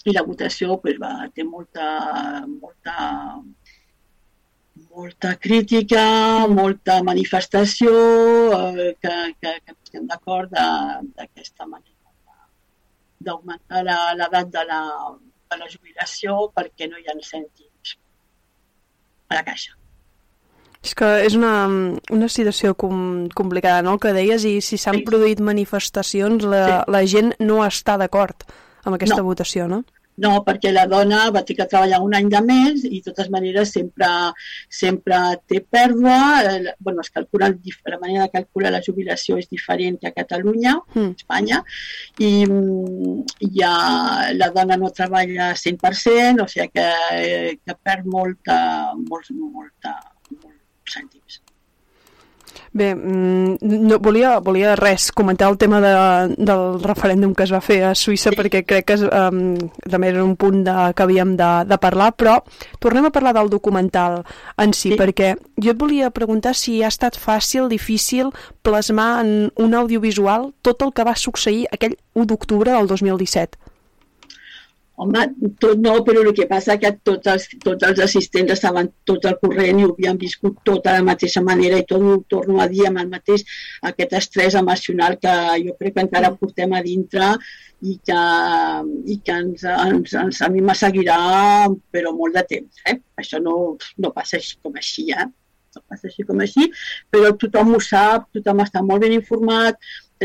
[0.06, 2.96] I la votació pues, va, té molta, molta,
[4.96, 6.04] molta crítica,
[6.48, 7.92] molta manifestació,
[8.54, 11.92] eh, que, que, que estem d'acord d'aquesta manera
[13.24, 14.82] d'augmentar la- l'edat de, la,
[15.52, 17.94] de la jubilació perquè no hi ha cèntims
[19.30, 19.72] a la caixa.
[20.84, 21.54] És que és una,
[22.12, 27.06] una situació com, complicada, no?, el que deies, i si s'han produït manifestacions, la, la
[27.08, 28.44] gent no està d'acord
[28.84, 29.30] amb aquesta No.
[29.30, 29.86] votació, no?
[30.22, 33.32] No, perquè la dona va tenir que treballar un any de més i de totes
[33.34, 34.10] maneres sempre,
[34.70, 36.18] sempre té pèrdua.
[36.50, 40.78] Eh, bueno, es calcula, la manera de calcular la jubilació és diferent que a Catalunya,
[40.94, 41.14] Mm.
[41.18, 41.64] Espanya,
[42.20, 43.24] i mm,
[43.58, 43.74] ja
[44.38, 48.58] la dona no treballa 100%, o sigui que, eh, que perd molta,
[49.10, 49.98] molt, molta,
[50.38, 51.43] molts cèntims.
[52.74, 55.92] Bé, mm, no, volia, volia res, comentar el tema de,
[56.42, 59.44] del referèndum que es va fer a Suïssa perquè crec que um,
[59.86, 62.40] també era un punt de, que havíem de, de parlar, però
[62.82, 64.24] tornem a parlar del documental
[64.58, 64.98] en si, sí.
[64.98, 68.34] perquè jo et volia preguntar si ha estat fàcil, difícil
[68.66, 73.73] plasmar en un audiovisual tot el que va succeir aquell 1 d'octubre del 2017.
[75.02, 75.22] Home,
[75.58, 79.40] tot no, però el que passa que tots els, tots els assistents estaven tot al
[79.42, 82.68] corrent i ho havien viscut tot de la mateixa manera i tot ho torno a
[82.70, 83.42] dir amb el mateix,
[83.90, 85.34] aquest estrès emocional que
[85.66, 87.32] jo crec que encara portem a dintre
[87.82, 88.22] i que,
[89.16, 91.18] i que ens, ens, ens, a mi me seguirà
[91.92, 92.86] però molt de temps.
[92.86, 93.00] Eh?
[93.24, 93.58] Això no,
[93.98, 95.26] no passa així com així, eh?
[95.74, 96.70] no passa així com així,
[97.10, 99.80] però tothom ho sap, tothom està molt ben informat,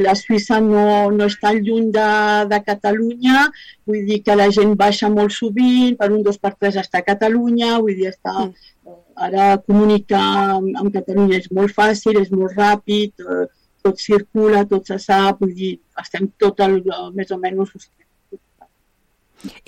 [0.05, 0.85] la Suïssa no,
[1.15, 2.09] no està lluny de,
[2.51, 3.45] de Catalunya,
[3.89, 7.07] vull dir que la gent baixa molt sovint, per un dos per tres està a
[7.11, 8.99] Catalunya, vull dir, està, mm.
[9.29, 10.25] ara comunicar
[10.59, 13.47] amb, amb Catalunya és molt fàcil, és molt ràpid, eh,
[13.85, 16.81] tot circula, tot se sap, vull dir, estem tot el,
[17.15, 17.77] més o menys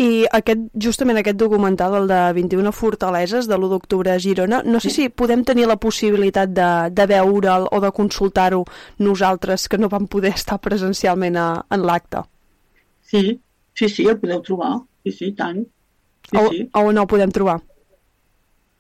[0.02, 4.80] I aquest, justament aquest documental, el de 21 fortaleses de l'1 d'octubre a Girona, no
[4.82, 8.64] sé si podem tenir la possibilitat de, de veure'l o de consultar-ho
[8.98, 12.24] nosaltres que no vam poder estar presencialment a, en l'acte.
[13.12, 13.38] Sí,
[13.74, 15.62] sí, sí, el podeu trobar, sí, sí, tant.
[16.30, 16.64] Sí, o, sí.
[16.74, 17.60] o no el podem trobar?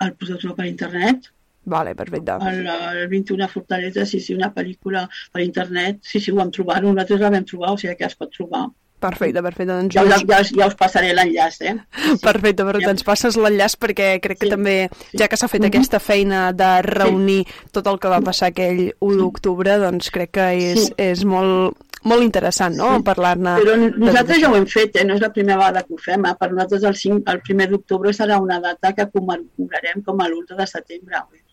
[0.02, 1.30] El podeu trobar per internet.
[1.70, 2.34] Vale, perfecte.
[2.50, 6.82] El, el 21 Fortalesa, sí, sí, una pel·lícula per internet, sí, sí, ho vam trobar,
[6.82, 8.66] nosaltres la vam trobar, o sigui que es pot trobar.
[9.00, 9.72] Perfecte, perfecte.
[9.72, 11.74] Doncs Ja, us- ja, ja, ja us passaré l'enllaç, eh?
[12.20, 14.74] Perfecte, però ens passes l'enllaç perquè crec que també,
[15.16, 15.68] ja que s'ha fet Mhm.
[15.72, 20.48] aquesta feina de reunir tot el que va passar aquell 1 d'octubre, doncs crec que
[20.72, 20.92] és, Sí.
[20.98, 23.56] és molt, molt interessant, no?, parlar-ne.
[23.60, 25.04] Però de- nosaltres ja ho hem fet, eh?
[25.04, 26.24] no és la primera vegada que ho fem.
[26.26, 26.34] Eh?
[26.38, 30.56] Per nosaltres el, 5, el primer d'octubre serà una data que commemorarem com a l'11
[30.56, 31.16] de setembre.
[31.28, 31.44] Vull dir,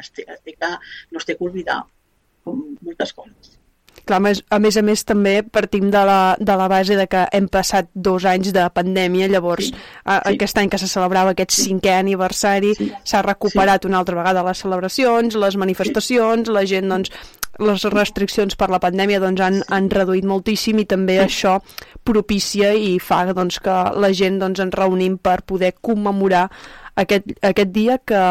[0.00, 0.66] Es té, es té que,
[1.12, 1.84] no es té que oblidar,
[2.42, 3.53] com moltes coses.
[4.04, 7.06] Clar, a més, a més a més també partim de la, de la base de
[7.08, 10.34] que hem passat dos anys de pandèmia, llavors sí, a, sí.
[10.34, 15.38] aquest any que se celebrava aquest cinquè aniversari s'ha recuperat una altra vegada les celebracions,
[15.40, 17.14] les manifestacions, la gent doncs
[17.64, 21.60] les restriccions per la pandèmia doncs, han, han reduït moltíssim i també això
[22.04, 26.48] propicia i fa doncs, que la gent doncs, ens reunim per poder commemorar
[27.00, 28.24] aquest, aquest dia que,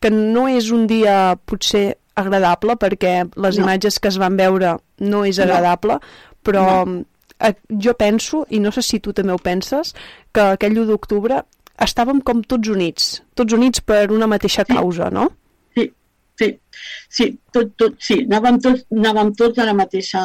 [0.00, 3.64] que no és un dia potser agradable perquè les No.
[3.64, 5.44] imatges que es van veure no és No.
[5.44, 5.98] agradable,
[6.42, 6.86] però
[7.40, 9.94] eh, jo penso, i no sé si tu també ho penses,
[10.32, 11.42] que aquell 1 d'octubre
[11.78, 15.28] estàvem com tots units, tots units per una mateixa causa, no?
[15.74, 15.92] Sí,
[16.38, 16.60] sí,
[17.08, 20.20] sí, tot, tot, sí, anàvem tots, anàvem tots a la mateixa,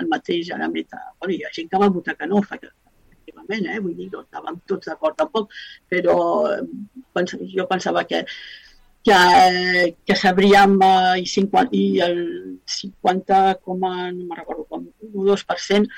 [0.00, 0.98] al mateix, a la meta.
[1.20, 3.78] Bueno, hi ha gent que va votar que no, efectivament, eh?
[3.80, 5.50] vull dir, no estàvem tots d'acord tampoc,
[5.88, 6.16] però
[6.52, 6.62] eh,
[7.14, 8.24] pens, jo pensava que
[9.04, 12.22] que, eh, que sabríem eh, i, 50, i el
[12.68, 15.88] 50, com a, no me'n recordo, com 1-2%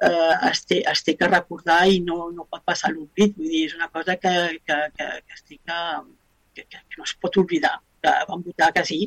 [0.00, 3.36] eh, es, té, es té que recordar i no, no pot passar l'oblit.
[3.36, 7.16] Vull dir, és una cosa que, que, que, que, estic, que, que, que no es
[7.20, 9.02] pot oblidar, que vam votar que sí.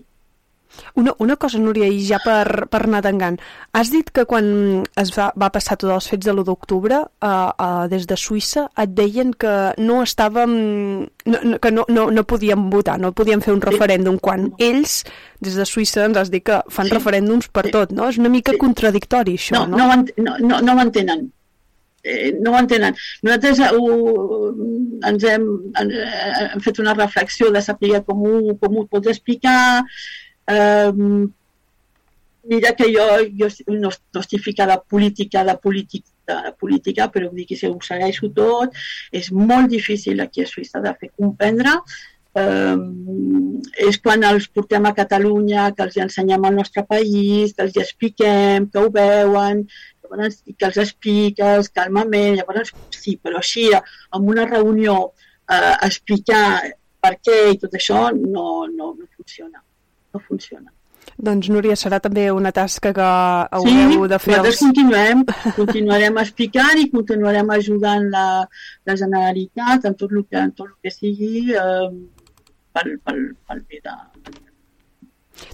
[0.96, 3.40] Una, una cosa, Núria, i ja per, per anar tangant.
[3.74, 7.28] Has dit que quan es va, va passar tots els fets de l'1 d'octubre uh,
[7.28, 10.56] uh, des de Suïssa et deien que no estàvem...
[11.26, 15.04] No, no, que no, no, no podíem votar, no podíem fer un referèndum, quan ells,
[15.42, 16.94] des de Suïssa, ens has dit que fan Sí.
[16.98, 18.10] referèndums per tot, no?
[18.10, 19.78] És una mica contradictori, això, No, no?
[19.78, 21.32] no, no, no, no ho entenen.
[22.04, 22.96] Eh, no ho entenen.
[23.24, 24.50] Nosaltres eh, ho,
[25.08, 25.46] ens hem,
[25.80, 29.86] eh, hem fet una reflexió de saber com ho, com ho pots explicar,
[30.52, 31.32] Um,
[32.44, 33.06] mira que jo,
[33.40, 37.70] jo no, no estic ficada política de política, de política, però vull dir que si
[37.70, 38.76] ho segueixo tot,
[39.12, 41.80] és molt difícil aquí a Suïssa de fer comprendre
[42.34, 47.76] Um, és quan els portem a Catalunya, que els ensenyem el nostre país, que els
[47.84, 49.62] expliquem, que ho veuen,
[50.02, 54.98] llavors que els expliques calmament, llavors sí, però així, en una reunió,
[55.46, 56.48] eh, explicar
[57.04, 59.62] per què i tot això no, no, no funciona.
[60.14, 60.72] No funciona.
[61.18, 63.08] Doncs, Núria, serà també una tasca que
[63.58, 64.38] haureu sí, de fer.
[64.40, 64.62] Sí, els...
[64.64, 65.26] continuem,
[65.60, 68.26] continuarem explicant i continuarem ajudant la,
[68.88, 71.92] la Generalitat en tot el que, en tot el que sigui eh,
[72.74, 74.00] pel, pel, pel bé de,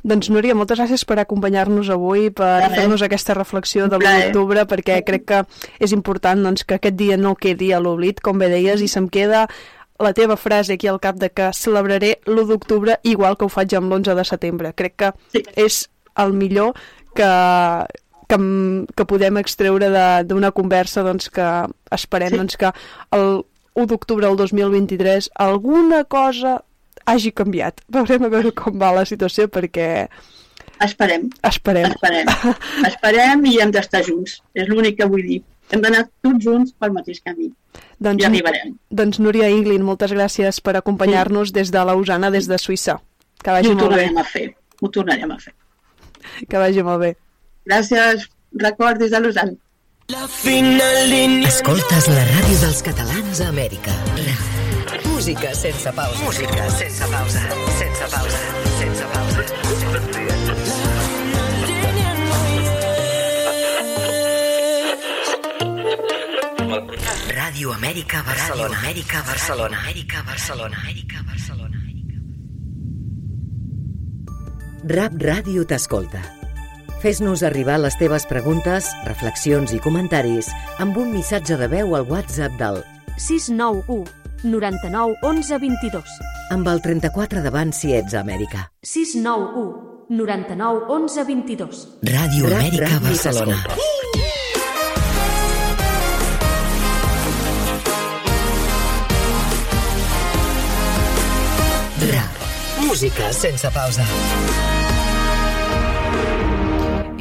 [0.04, 5.00] doncs Núria, moltes gràcies per acompanyar-nos avui, per fer-nos aquesta reflexió de l'1 d'octubre, perquè
[5.08, 5.42] crec que
[5.80, 9.10] és important doncs, que aquest dia no quedi a l'oblit, com bé deies, i se'm
[9.12, 9.48] queda
[10.00, 13.76] la teva frase aquí al cap de que celebraré l'1 d'octubre igual que ho faig
[13.76, 14.74] amb l'11 de setembre.
[14.74, 15.44] Crec que sí.
[15.56, 15.82] és
[16.20, 16.74] el millor
[17.16, 17.30] que,
[18.32, 18.40] que,
[18.96, 19.92] que podem extreure
[20.28, 21.50] d'una conversa doncs, que
[21.96, 22.42] esperem sí.
[22.42, 22.74] doncs, que
[23.16, 23.44] el
[23.76, 26.60] 1 d'octubre del 2023 alguna cosa
[27.06, 27.84] hagi canviat.
[27.96, 30.08] Veurem a veure com va la situació perquè...
[30.80, 31.28] Esperem.
[31.44, 31.92] Esperem.
[31.92, 32.30] Esperem.
[32.90, 34.40] Esperem i hem d'estar junts.
[34.56, 35.42] És l'únic que vull dir.
[35.70, 37.52] Hem d'anar tots junts pel mateix camí.
[38.00, 38.74] Doncs, I arribarem.
[38.90, 41.58] Doncs Núria Inglin, moltes gràcies per acompanyar-nos sí.
[41.60, 42.98] des de Lausana, des de Suïssa.
[43.44, 44.10] Que vagi molt bé.
[44.18, 44.50] a fer.
[44.82, 45.54] Ho tornarem a fer.
[46.50, 47.16] Que vagi molt bé.
[47.70, 48.30] Gràcies.
[48.60, 49.58] Record des de Lausanne.
[50.10, 51.12] La final
[51.46, 53.94] Escoltes la ràdio dels catalans a Amèrica.
[55.06, 56.24] Música sense pausa.
[56.26, 57.46] Música sense pausa.
[57.78, 58.49] Sense pausa.
[67.60, 68.72] Ràdio Amèrica Barcelona.
[68.72, 69.80] Ràdio Amèrica Barcelona.
[69.84, 70.78] Amèrica Barcelona.
[70.80, 71.82] Amèrica Barcelona.
[74.88, 76.22] Rap Ràdio t'escolta.
[77.04, 80.48] Fes-nos arribar les teves preguntes, reflexions i comentaris
[80.80, 82.80] amb un missatge de veu al WhatsApp del
[83.18, 84.08] 691
[84.48, 86.18] 99 11 22.
[86.56, 88.70] Amb el 34 davant si ets a Amèrica.
[88.88, 91.88] 691 99 11 22.
[92.08, 93.64] Ràdio Amèrica rap, Barcelona.
[93.68, 93.99] Rap.
[102.90, 104.02] Música sense pausa.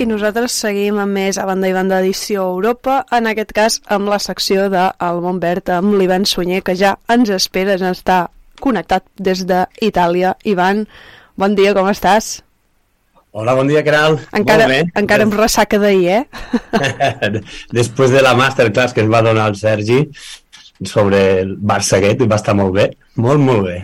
[0.00, 4.08] I nosaltres seguim amb més a banda i banda edició Europa, en aquest cas amb
[4.08, 8.30] la secció de El verd amb l'Ivan Sunyer, que ja ens espera, ja està
[8.64, 10.38] connectat des d'Itàlia.
[10.48, 10.86] Ivan,
[11.36, 12.38] bon dia, com estàs?
[13.36, 14.16] Hola, bon dia, Caral.
[14.32, 15.00] Encara, Molt bé.
[15.02, 16.24] encara em ressaca d'ahir, eh?
[17.76, 20.06] Després de la masterclass que ens va donar el Sergi
[20.86, 22.88] sobre el Barça aquest, va estar molt bé.
[23.18, 23.76] Molt, molt bé.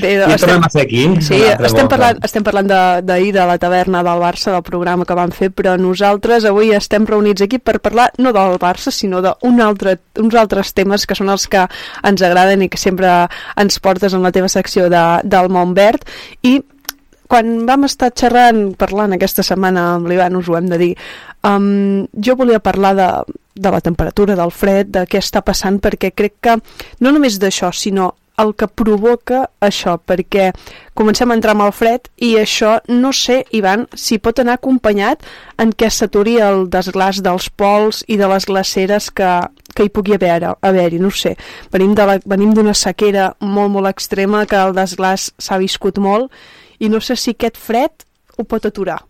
[0.00, 1.02] Bé, I tornem a ser aquí.
[1.20, 4.64] Sí, altra estem parlant, estem parlant de- d'ahir de, de la taverna del Barça, del
[4.64, 8.90] programa que vam fer, però nosaltres avui estem reunits aquí per parlar no del Barça,
[8.90, 11.66] sinó d'uns altre, uns altres temes que són els que
[12.02, 16.08] ens agraden i que sempre ens portes en la teva secció de, del món verd.
[16.42, 16.62] I
[17.28, 20.90] quan vam estar xerrant, parlant aquesta setmana amb l'Ivan, us ho hem de dir,
[21.48, 23.06] um, jo volia parlar de,
[23.54, 26.58] de la temperatura, del fred, de què està passant, perquè crec que
[27.00, 30.50] no només d'això, sinó el que provoca això, perquè
[30.96, 35.24] comencem a entrar amb el fred i això, no sé, Ivan, si pot anar acompanyat
[35.62, 39.30] en què s'aturi el desglàs dels pols i de les glaceres que,
[39.74, 41.36] que hi pugui haver-hi, haver no ho sé.
[41.72, 46.32] Venim d'una sequera molt, molt extrema que el desglàs s'ha viscut molt
[46.80, 49.02] i no sé si aquest fred ho pot aturar.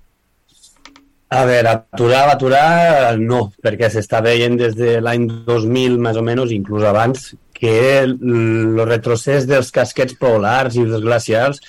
[1.33, 6.53] A veure, aturar, aturar, no, perquè s'està veient des de l'any 2000, més o menys,
[6.53, 7.73] inclús abans, que
[8.03, 8.19] el
[8.89, 11.63] retrocés dels casquets polars i dels glacials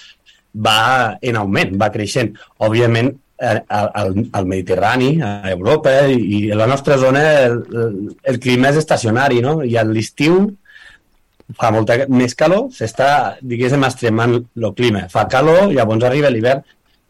[0.68, 2.34] va en augment, va creixent.
[2.66, 8.42] Òbviament, eh, al, al- Mediterrani, a Europa i, i a la nostra zona el, el,
[8.44, 9.62] clima és estacionari, no?
[9.64, 10.44] I a l'estiu
[11.60, 15.08] fa molta més calor, s'està, diguéssim, extremant el clima.
[15.14, 16.64] Fa calor, llavors arriba l'hivern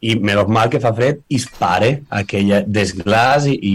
[0.04, 1.90] i menys mal que fa fred i es pare
[2.20, 3.74] aquell desglàs i, i,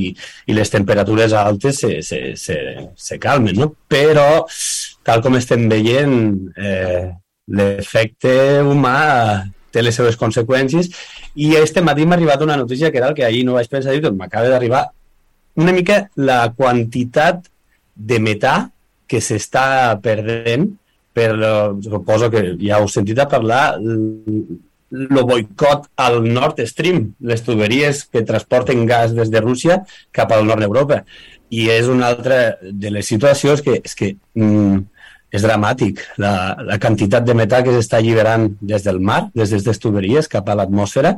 [0.50, 2.58] i les temperatures altes se, se, se,
[2.96, 3.72] se calmen, no?
[3.90, 4.46] Però,
[5.06, 6.14] tal com estem veient,
[6.58, 7.10] eh,
[7.50, 9.00] l'efecte humà
[9.74, 10.90] té les seves conseqüències
[11.42, 13.94] i este matí m'ha arribat una notícia que era el que ahir no vaig pensar
[13.94, 14.88] dir, doncs m'acaba d'arribar
[15.60, 17.50] una mica la quantitat
[17.96, 18.56] de metà
[19.10, 20.70] que s'està perdent
[21.14, 21.34] per,
[21.84, 23.80] suposo que ja heu sentit a parlar,
[24.92, 30.48] el boicot al Nord Stream, les tuberies que transporten gas des de Rússia cap al
[30.48, 31.04] nord d'Europa.
[31.50, 34.80] I és una altra de les situacions que, és que mm,
[35.34, 36.02] és dramàtic.
[36.22, 36.34] La,
[36.66, 40.58] la quantitat de metà que s'està alliberant des del mar, des d'aquestes tuberies cap a
[40.58, 41.16] l'atmosfera,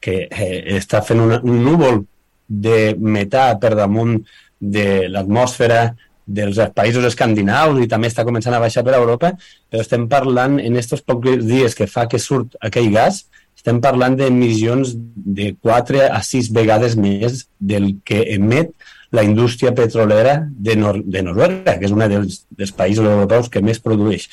[0.00, 2.04] que eh, està fent una, un núvol
[2.50, 4.16] de metà per damunt
[4.60, 5.90] de l'atmosfera
[6.30, 9.32] dels països escandinaus i també està començant a baixar per Europa,
[9.70, 13.24] però estem parlant en aquests pocs dies que fa que surt aquell gas,
[13.60, 14.94] estem parlant d'emissions
[15.40, 18.72] de 4 a 6 vegades més del que emet
[19.12, 23.60] la indústria petrolera de, Nor de Noruega, que és un dels, dels països europeus que
[23.60, 24.28] més produeix.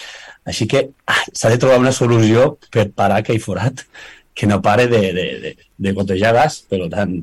[0.47, 3.83] Així que ah, s'ha de trobar una solució per parar aquell forat
[4.37, 6.61] que no pare de, de, de, de gotejar gas.
[6.69, 7.17] Per tant,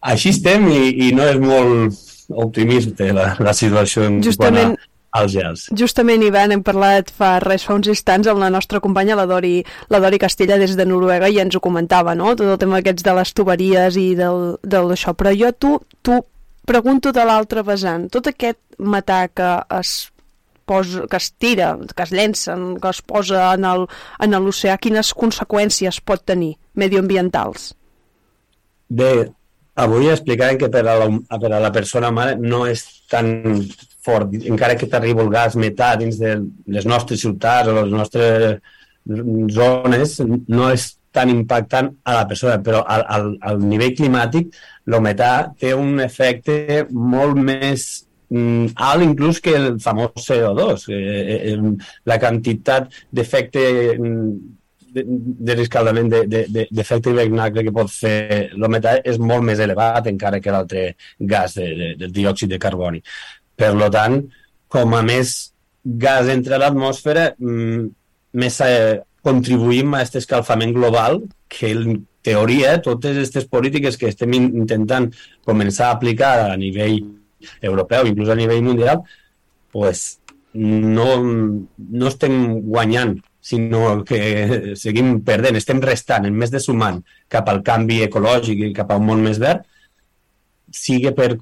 [0.00, 2.00] així estem i, i no és molt
[2.30, 5.66] optimista la, la situació en Justament, a, als gels.
[5.76, 9.58] Justament, Ivan, hem parlat fa res, fa uns instants amb la nostra companya, la Dori,
[9.90, 13.06] la Dori Castella, des de Noruega, i ens ho comentava, no?, tot el tema aquests
[13.06, 15.16] de les tuberies i del, del això.
[15.18, 15.74] Però jo tu,
[16.06, 16.20] tu
[16.66, 19.50] pregunto de l'altre vessant, tot aquest metà que
[19.80, 20.10] es
[20.70, 26.22] posa, que es tira, que es llencen, que es posa en l'oceà, quines conseqüències pot
[26.22, 27.72] tenir medioambientals?
[28.90, 29.30] Bé,
[29.84, 31.08] avui explicarem que per a, la,
[31.40, 33.30] per a la persona humana no és tan
[34.04, 36.36] fort, encara que t'arribi el gas metà dins de
[36.72, 38.60] les nostres ciutats o les nostres
[39.56, 40.18] zones,
[40.48, 44.54] no és tan impactant a la persona, però al, al, al nivell climàtic
[44.90, 47.86] el metà té un efecte molt més
[48.30, 50.86] mm, alt inclús que el famós CO2.
[50.94, 51.58] Eh, eh,
[52.06, 53.66] la quantitat d'efecte
[53.96, 54.32] mm,
[54.94, 60.08] de, de rescaldament d'efecte de, de, hivernacle que pot fer metà és molt més elevat
[60.10, 60.84] encara que l'altre
[61.18, 63.02] gas de, de, del diòxid de carboni.
[63.56, 64.20] Per lo tant,
[64.70, 65.52] com a més
[65.84, 67.86] gas entre l'atmosfera, mm,
[68.40, 74.36] més eh, contribuïm a aquest escalfament global que en teoria totes aquestes polítiques que estem
[74.36, 75.08] intentant
[75.46, 77.00] començar a aplicar a nivell
[77.64, 79.02] europeu, inclús a nivell mundial,
[79.72, 80.20] pues
[80.52, 87.00] no, no estem guanyant, sinó que seguim perdent, estem restant, en més de sumant
[87.32, 89.64] cap al canvi ecològic i cap a un món més verd,
[90.70, 91.32] sigui per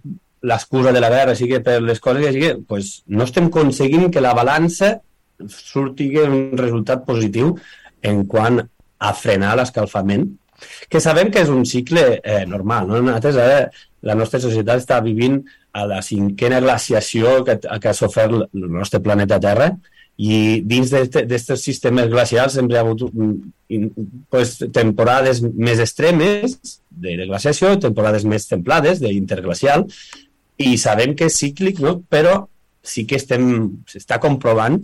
[0.48, 4.22] l'excusa de la guerra, sigui per les coses que sigui, pues no estem aconseguint que
[4.22, 4.94] la balança
[5.50, 7.56] surti un resultat positiu
[8.02, 8.62] en quant
[8.98, 10.26] a frenar l'escalfament,
[10.90, 12.88] que sabem que és un cicle eh, normal.
[12.88, 13.02] No?
[13.02, 13.60] Nosaltres ara,
[14.06, 15.40] la nostra societat està vivint
[15.78, 19.72] a la cinquena glaciació que, que ha sofert el nostre planeta Terra
[20.18, 23.04] i dins d'aquests sistemes glacials sempre hi ha hagut
[24.32, 26.56] pues, temporades més extremes
[26.90, 29.86] de, de glaciació, temporades més templades d'interglacial
[30.58, 32.00] i sabem que és cíclic, no?
[32.10, 32.40] però
[32.82, 33.44] sí que estem,
[33.86, 34.80] s'està comprovant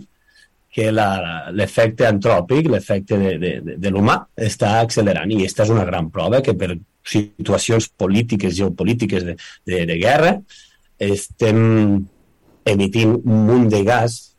[0.75, 5.85] que l'efecte antròpic, l'efecte de, de, de, de l'humà, està accelerant i aquesta és una
[5.87, 6.73] gran prova que per
[7.05, 9.35] situacions polítiques, geopolítiques de,
[9.67, 10.33] de, de guerra,
[10.99, 11.59] estem
[12.65, 14.34] emitint un munt de gas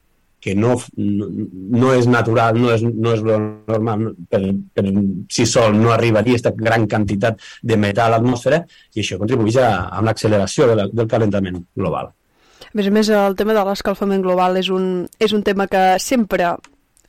[0.46, 4.40] que no, no, és natural, no és, no és normal, per,
[4.78, 4.84] per
[5.34, 8.60] si sol no arribaria aquesta gran quantitat de metà a l'atmosfera
[8.94, 12.12] i això contribueix a, a l'acceleració de la, del calentament global.
[12.62, 14.86] A més a més, el tema de l'escalfament global és un,
[15.18, 16.54] és un tema que sempre,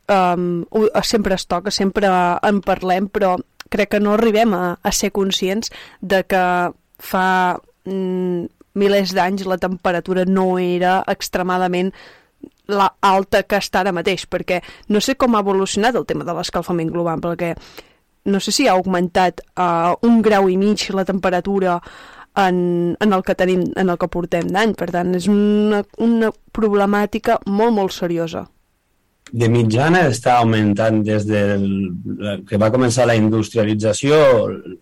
[0.10, 0.66] um,
[1.06, 3.36] sempre es toca, sempre en parlem, però
[3.70, 5.70] crec que no arribem a, a ser conscients
[6.02, 6.46] de que
[6.98, 7.28] fa
[7.86, 8.48] mm,
[8.82, 11.94] milers d'anys la temperatura no era extremadament
[12.68, 14.62] la alta que està ara mateix, perquè
[14.94, 17.54] no sé com ha evolucionat el tema de l'escalfament global, perquè
[18.28, 21.80] no sé si ha augmentat uh, un grau i mig la temperatura
[22.38, 24.76] en, en el que tenim, en el que portem d'any.
[24.78, 28.46] Per tant, és una, una problemàtica molt, molt seriosa.
[29.28, 31.66] De mitjana està augmentant des del
[32.48, 34.20] que va començar la industrialització,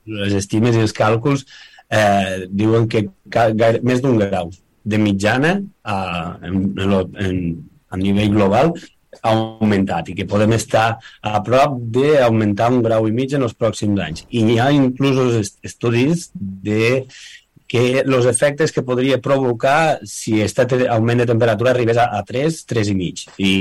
[0.06, 1.48] les estimes i els càlculs
[1.90, 3.08] eh, diuen que
[3.82, 4.52] més d'un grau
[4.86, 7.40] de mitjana eh, en, en, en,
[7.90, 8.76] a nivell global
[9.22, 10.88] ha augmentat i que podem estar
[11.24, 14.26] a prop d'augmentar un grau i mig en els pròxims anys.
[14.30, 17.06] I hi ha inclús estudis de
[17.68, 22.60] que els efectes que podria provocar si aquest augment de temperatura arribés a, a 3,
[22.70, 23.24] 3 i mig.
[23.42, 23.54] I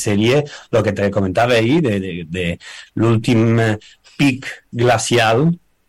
[0.00, 2.46] seria el que te comentava ahir de, de, de
[2.98, 3.60] l'últim
[4.18, 5.46] pic glacial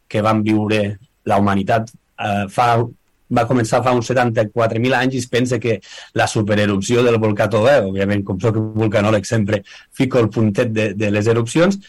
[0.07, 0.83] que van viure
[1.25, 2.69] la humanitat eh, fa,
[3.29, 5.79] va començar fa uns 74.000 anys i es pensa que
[6.13, 9.63] la supererupció del volcà Tové, òbviament com soc vulcanòleg sempre
[9.93, 11.79] fico el puntet de, de les erupcions,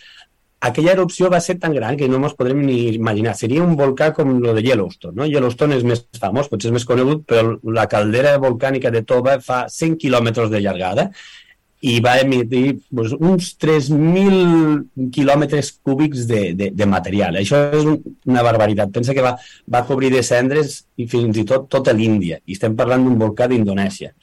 [0.67, 3.35] aquella erupció va ser tan gran que no ens podrem ni imaginar.
[3.37, 5.17] Seria un volcà com el de Yellowstone.
[5.21, 5.27] No?
[5.29, 9.67] Yellowstone és més famós, potser és més conegut, però la caldera volcànica de Tova fa
[9.73, 11.11] 100 quilòmetres de llargada
[11.85, 17.37] i va emitir doncs, uns 3.000 quilòmetres cúbics de, de, de material.
[17.37, 18.91] Això és una barbaritat.
[18.95, 19.35] Pensa que va,
[19.69, 22.41] va cobrir de cendres i fins i tot tota l'Índia.
[22.47, 24.15] I estem parlant d'un volcà d'Indonèsia.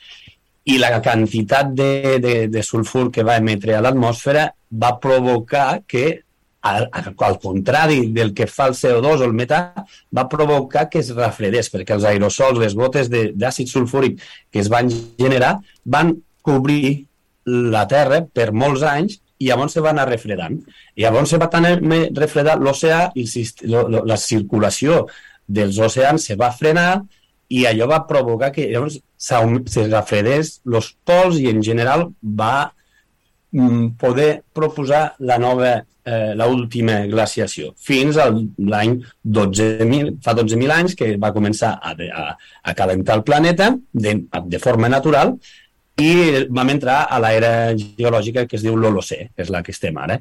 [0.64, 4.46] i la quantitat de, de, de sulfur que va emetre a l'atmosfera
[4.80, 6.22] va provocar que,
[6.64, 9.60] al, al contrari del que fa el CO2 o el metà,
[10.08, 14.88] va provocar que es refredés, perquè els aerosols, les gotes d'àcid sulfúric que es van
[15.20, 17.10] generar, van cobrir
[17.46, 20.60] la Terra per molts anys i llavors se va anar refredant.
[20.96, 21.68] I llavors se va tant
[22.16, 23.26] refredar l'oceà i
[24.08, 25.04] la circulació
[25.48, 27.04] dels oceans se va frenar
[27.54, 32.72] i allò va provocar que llavors se refredés els pols i en general va
[33.52, 35.74] mm, poder proposar la nova,
[36.04, 42.26] eh, l'última glaciació, fins a l'any 12.000, fa 12.000 anys que va començar a, a,
[42.64, 44.18] a calentar el planeta de,
[44.56, 45.38] de forma natural
[46.02, 46.12] i
[46.50, 50.20] vam entrar a l'era geològica que es diu l'Holocè, que és la que estem ara.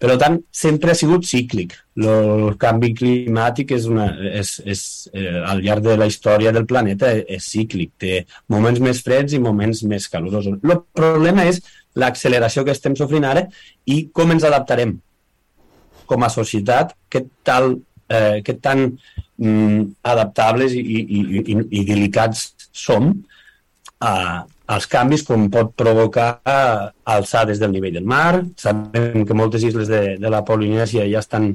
[0.00, 1.74] Per tant, sempre ha sigut cíclic.
[2.00, 4.06] El canvi climàtic és una,
[4.40, 7.92] és, és, eh, al llarg de la història del planeta és, cíclic.
[8.00, 10.56] Té moments més freds i moments més calorosos.
[10.64, 11.60] El problema és
[12.00, 13.44] l'acceleració que estem sofrint ara
[13.84, 14.96] i com ens adaptarem
[16.08, 17.74] com a societat, què, tal,
[18.08, 19.82] eh, què tan mm,
[20.14, 23.12] adaptables i, i, i, i delicats som
[24.00, 24.14] a,
[24.70, 26.30] els canvis com pot provocar
[27.04, 28.42] alçades del nivell del mar.
[28.56, 31.54] Sabem que moltes isles de, de la Polinèsia ja estan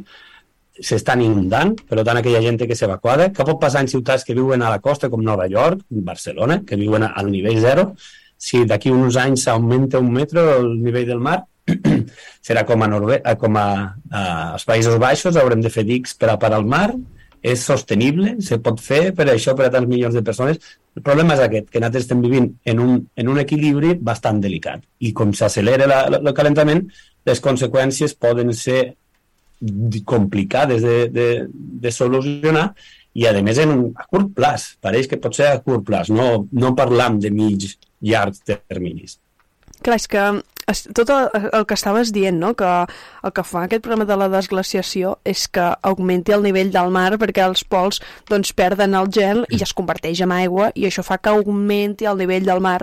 [0.76, 3.30] s'estan inundant, per tant aquella gent que s'evacuada.
[3.32, 6.76] Què pot passar en ciutats que viuen a la costa com Nova York, Barcelona, que
[6.76, 7.93] viuen al nivell zero?
[8.36, 11.45] Si d'aquí uns anys s'augmenta un metre el nivell del mar,
[12.47, 13.68] serà com a, Norve com a,
[14.11, 16.89] a, als Països Baixos, haurem de fer dics per a parar el mar,
[17.45, 20.57] és sostenible, se pot fer per això per a tants milions de persones.
[20.97, 24.81] El problema és aquest, que nosaltres estem vivint en un, en un equilibri bastant delicat.
[25.05, 25.85] I com s'accelera
[26.17, 26.85] el calentament,
[27.29, 28.95] les conseqüències poden ser
[30.09, 32.71] complicades de, de, de solucionar
[33.15, 34.71] i, a més, en un, a curt plaç.
[34.83, 37.69] Pareix que pot ser a curt plaç, no, no parlam de mig
[38.05, 39.19] llargs terminis.
[39.85, 40.25] Clar, és que
[40.66, 42.53] tot el, el que estaves dient, no?
[42.57, 46.89] que el que fa aquest problema de la desglaciació és que augmenti el nivell del
[46.93, 51.05] mar perquè els pols doncs, perden el gel i es converteix en aigua i això
[51.05, 52.82] fa que augmenti el nivell del mar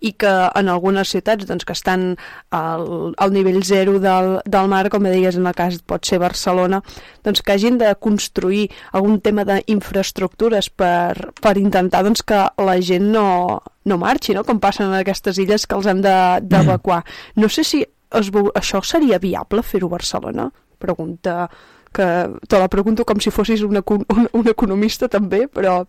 [0.00, 2.14] i que en algunes ciutats doncs, que estan
[2.56, 6.80] al, al nivell zero del, del mar, com deies en el cas pot ser Barcelona,
[7.24, 13.10] doncs que hagin de construir algun tema d'infraestructures per, per intentar doncs, que la gent
[13.12, 14.44] no, no marxi, no?
[14.48, 17.02] com passen en aquestes illes que els hem d'evacuar.
[17.04, 20.48] De, no sé si es, això seria viable fer-ho a Barcelona?
[20.80, 21.44] Pregunta
[21.92, 22.06] que
[22.46, 25.82] te la pregunto com si fossis un, un, un economista també, però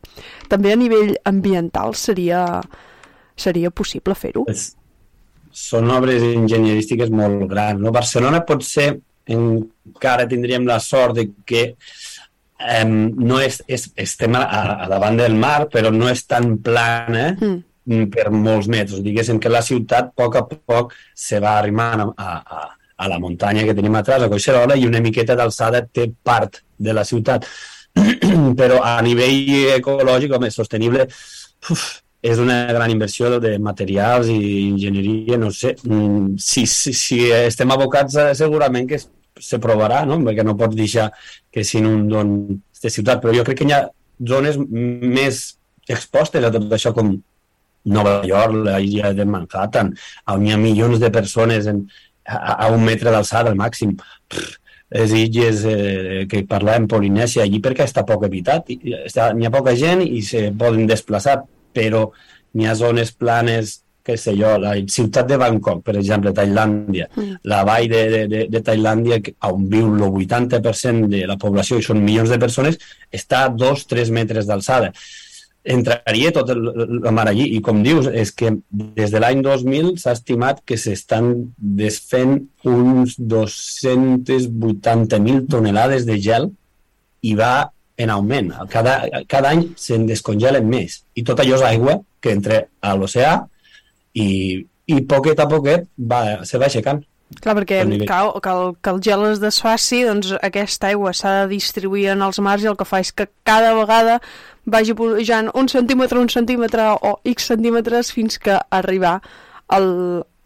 [0.50, 2.62] també a nivell ambiental seria,
[3.42, 4.46] seria possible fer-ho?
[5.52, 7.82] Són obres enginyerístiques molt grans.
[7.82, 7.92] No?
[7.96, 8.94] Barcelona pot ser,
[9.32, 14.46] encara tindríem la sort de que um, no és, és, estem a,
[14.86, 19.02] a davant del mar, però no és tan plana mm Mm, per molts metres.
[19.02, 22.60] Diguéssim que la ciutat, a poc a poc, se va arrimant a, a,
[23.02, 26.94] a la muntanya que tenim atrás, a Coixerola, i una miqueta d'alçada té part de
[26.94, 27.48] la ciutat.
[28.60, 31.08] Però a nivell ecològic, home, sostenible,
[31.74, 31.88] uf,
[32.22, 35.74] és una gran inversió de materials i enginyeria, no sé.
[35.88, 39.00] Mm, si, si, si estem abocats, a, segurament que
[39.42, 40.20] se provarà, no?
[40.26, 41.10] perquè no pots deixar
[41.52, 42.36] que si un don
[42.82, 43.84] de ciutat, però jo crec que hi ha
[44.30, 45.42] zones més
[45.90, 47.16] expostes a tot això com
[47.92, 49.90] Nova York, la illa de Manhattan,
[50.30, 51.88] on hi ha milions de persones en,
[52.26, 53.96] a, a un metre d'alçada al màxim.
[54.30, 54.58] Pff,
[54.92, 60.04] les illes eh, que parlem, Polinèsia, allí perquè està poc habitat, n'hi ha poca gent
[60.04, 61.40] i se poden desplaçar,
[61.74, 62.10] però
[62.58, 67.42] n'hi ha zones planes, que sé jo, la ciutat de Bangkok, per exemple, Tailàndia, mm.
[67.52, 69.20] la vall de, de, de, de Tailàndia,
[69.52, 72.80] on viu el 80% de la població, i són milions de persones,
[73.14, 74.90] està a 2-3 metres d'alçada
[75.64, 76.66] entraria tot el,
[77.06, 77.46] el mar allí.
[77.56, 83.20] I com dius, és que des de l'any 2000 s'ha estimat que s'estan desfent uns
[83.20, 86.52] 280.000 tonelades de gel
[87.22, 87.72] i va
[88.02, 88.52] en augment.
[88.72, 88.98] Cada,
[89.30, 91.02] cada any se'n descongelen més.
[91.16, 93.38] I tot allò és aigua que entra a l'oceà
[94.14, 94.28] i,
[94.92, 97.04] i poquet a poquet va, se va aixecant.
[97.40, 98.16] Clar, perquè que,
[98.52, 102.66] el, que el gel es desfaci, doncs aquesta aigua s'ha de distribuir en els mars
[102.66, 104.18] i el que fa és que cada vegada
[104.68, 109.22] vagi pujant un centímetre, un centímetre o x centímetres fins que arribar
[109.72, 109.88] al,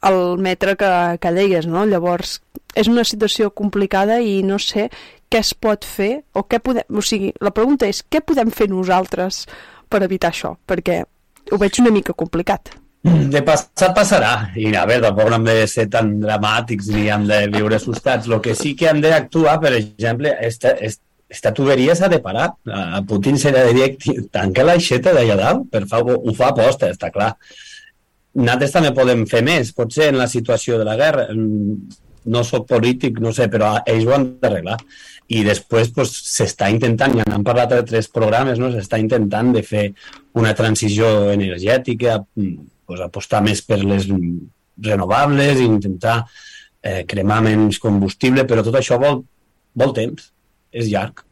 [0.06, 0.91] al metre que,
[1.22, 1.88] que deies, no?
[1.89, 2.38] Llavors,
[2.76, 4.89] és una situació complicada i no sé
[5.32, 6.86] què es pot fer o què podem...
[6.91, 9.45] O sigui, la pregunta és què podem fer nosaltres
[9.89, 10.55] per evitar això?
[10.67, 11.01] Perquè
[11.51, 12.76] ho veig una mica complicat.
[13.05, 14.32] De passat passarà.
[14.57, 18.30] I a veure, tampoc no hem de ser tan dramàtics ni hem de viure assustats.
[18.30, 20.57] El que sí que hem d'actuar, per exemple, és
[21.30, 22.51] esta tuberia s'ha de parar.
[22.65, 23.91] A Putin se de dir
[24.34, 27.36] tanca l'aixeta d'allà dalt, per fa, ho fa aposta, està clar.
[28.36, 31.30] nosaltres també podem fer més, potser en la situació de la guerra.
[32.26, 34.78] Mm, no sóc polític, no sé, però ells ho han d'arreglar.
[35.28, 38.71] I després pues, s'està intentant, ja n'han parlat de tres programes, no?
[38.71, 39.93] s'està intentant de fer
[40.38, 44.07] una transició energètica, pues, apostar més per les
[44.78, 46.26] renovables, intentar
[46.84, 49.23] eh, cremar menys combustible, però tot això vol,
[49.73, 50.32] vol temps,
[50.71, 51.23] és llarg.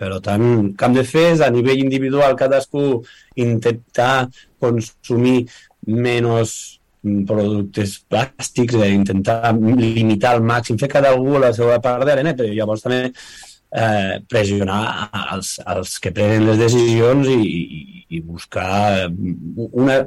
[0.00, 3.02] Per tant, que hem de fer és a nivell individual cadascú
[3.36, 5.44] intentar consumir
[5.84, 12.34] menys productes plàstics, eh, intentar limitar al màxim, fer cada algú la seva part d'arena,
[12.36, 19.08] però llavors també eh, pressionar als, als que prenen les decisions i, i, i buscar
[19.10, 20.00] una,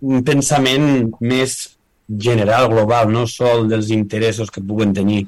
[0.00, 1.56] un pensament més
[2.08, 5.24] general, global, no sol dels interessos que puguen tenir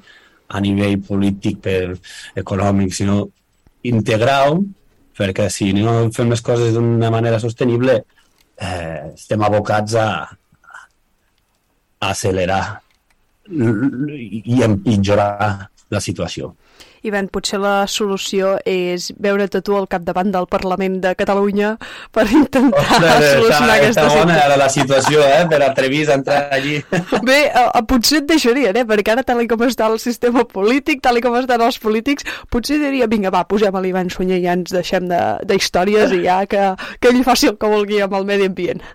[0.48, 1.96] a nivell polític, per
[2.38, 3.24] econòmic, sinó
[3.86, 4.60] integral,
[5.16, 8.02] perquè si no fem les coses d'una manera sostenible,
[8.60, 10.08] eh, estem abocats a,
[12.00, 12.82] a accelerar
[13.46, 16.54] i empitjorar la situació.
[17.06, 21.74] Ivan, potser la solució és veure't tu al capdavant del Parlament de Catalunya
[22.14, 24.58] per intentar Ostres, solucionar està, aquesta està bona situació.
[24.62, 25.42] la situació, eh?
[25.50, 26.76] Per atrevir a entrar allí.
[27.28, 28.84] Bé, a, a, potser et deixarien, eh?
[28.88, 33.08] Perquè ara, tal com està el sistema polític, tal com estan els polítics, potser diria,
[33.10, 36.42] vinga, va, posem a l'Ivan Sunyer i ja ens deixem de, de històries i ja
[36.50, 38.84] que, que ell faci el que vulgui amb el medi ambient.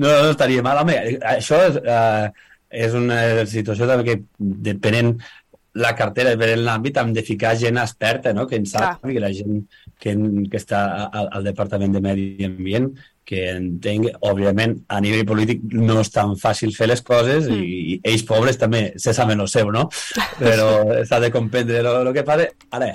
[0.00, 0.80] No, no estaria mal.
[0.80, 0.94] Home,
[1.26, 2.28] això és, uh,
[2.70, 3.18] és una
[3.50, 5.16] situació també que depenent
[5.74, 8.46] la cartera, depenent l'àmbit, hem de ficar gent experta, no?
[8.50, 9.62] que en sàpiga, que la gent
[10.02, 10.14] que,
[10.50, 12.90] que està al, al Departament de Medi Ambient,
[13.30, 17.60] que entengui, òbviament, a nivell polític no és tan fàcil fer les coses mm.
[17.62, 19.84] i, i ells pobres també se saben el seu, no?
[20.40, 20.70] Però
[21.06, 22.48] s'ha de comprendre el que passa.
[22.74, 22.90] Ara,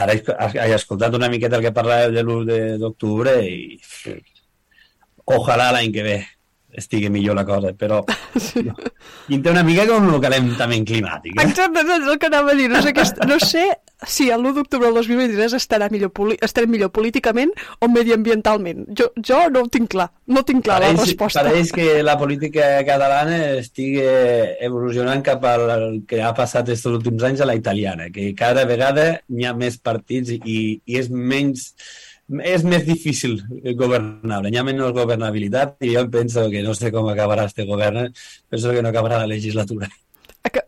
[0.00, 3.76] ara he escoltat una miqueta el que parlàveu de l'1 d'octubre i
[5.36, 6.16] ojalà l'any que ve
[6.76, 8.02] estigui millor la cosa, però
[8.66, 8.76] no.
[9.28, 11.36] té una mica com el calentament climàtic.
[11.36, 11.48] Eh?
[11.48, 12.68] Exacte, no, és el que anava a dir.
[12.72, 13.66] No sé, aquest, no sé
[14.04, 16.12] si l'1 d'octubre del 2023 estarà millor,
[16.44, 18.84] estarem millor políticament o mediambientalment.
[18.98, 21.44] Jo, jo no ho tinc clar, no tinc clar pareix, la resposta.
[21.46, 24.04] Pareix que la política catalana estigui
[24.66, 29.08] evolucionant cap al que ha passat aquests últims anys a la italiana, que cada vegada
[29.32, 31.70] hi ha més partits i, i és menys
[32.26, 33.38] és més difícil
[33.78, 38.10] governable, hi ha menys governabilitat i jo penso que no sé com acabarà este govern,
[38.50, 39.88] penso que no acabarà la legislatura.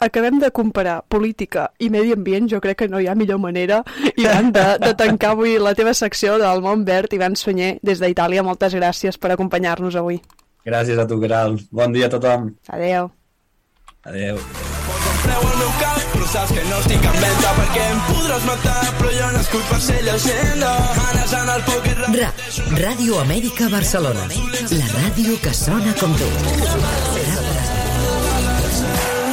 [0.01, 3.85] Acabem de comparar política i medi ambient, jo crec que no hi ha millor manera,
[4.17, 7.15] Ivan, de, de tancar avui la teva secció del món verd.
[7.15, 10.19] Ivan Sunyer, des d'Itàlia, moltes gràcies per acompanyar-nos avui.
[10.67, 11.61] Gràcies a tu, Caral.
[11.71, 12.51] Bon dia a tothom.
[12.75, 13.13] Adeu.
[14.03, 14.43] Adeu.
[15.23, 15.58] Preu
[16.29, 19.79] saps que no estic en venda perquè em podràs matar, però jo no escup per
[19.81, 20.73] ser llegenda.
[21.09, 22.29] Anes en el poc i Ra,
[22.83, 24.27] Ràdio Amèrica Barcelona.
[24.75, 26.29] La ràdio que sona com tu.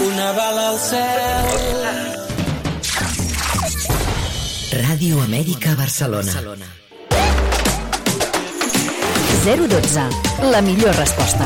[0.08, 1.84] Una bala al cel.
[4.86, 6.32] Ràdio Amèrica Barcelona.
[9.46, 10.06] 012.
[10.52, 11.46] La millor resposta.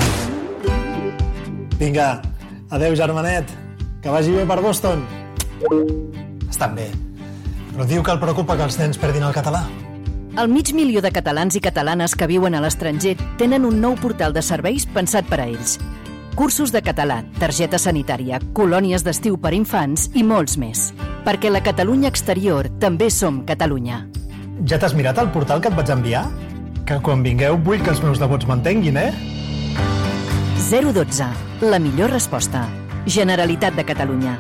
[1.80, 2.22] Vinga,
[2.70, 3.50] adeu, germanet.
[4.02, 5.19] Que vagi bé per Boston.
[6.50, 6.90] Estan bé.
[7.74, 9.64] Però diu que el preocupa que els nens perdin el català.
[10.40, 14.34] El mig milió de catalans i catalanes que viuen a l'estranger tenen un nou portal
[14.36, 15.80] de serveis pensat per a ells.
[16.40, 20.94] Cursos de català, targeta sanitària, colònies d'estiu per infants i molts més.
[21.26, 24.06] Perquè la Catalunya exterior també som Catalunya.
[24.70, 26.24] Ja t'has mirat el portal que et vaig enviar?
[26.88, 29.12] Que quan vingueu vull que els meus nebots m'entenguin, eh?
[30.70, 31.28] 012.
[31.68, 32.64] La millor resposta.
[33.06, 34.38] Generalitat de Catalunya.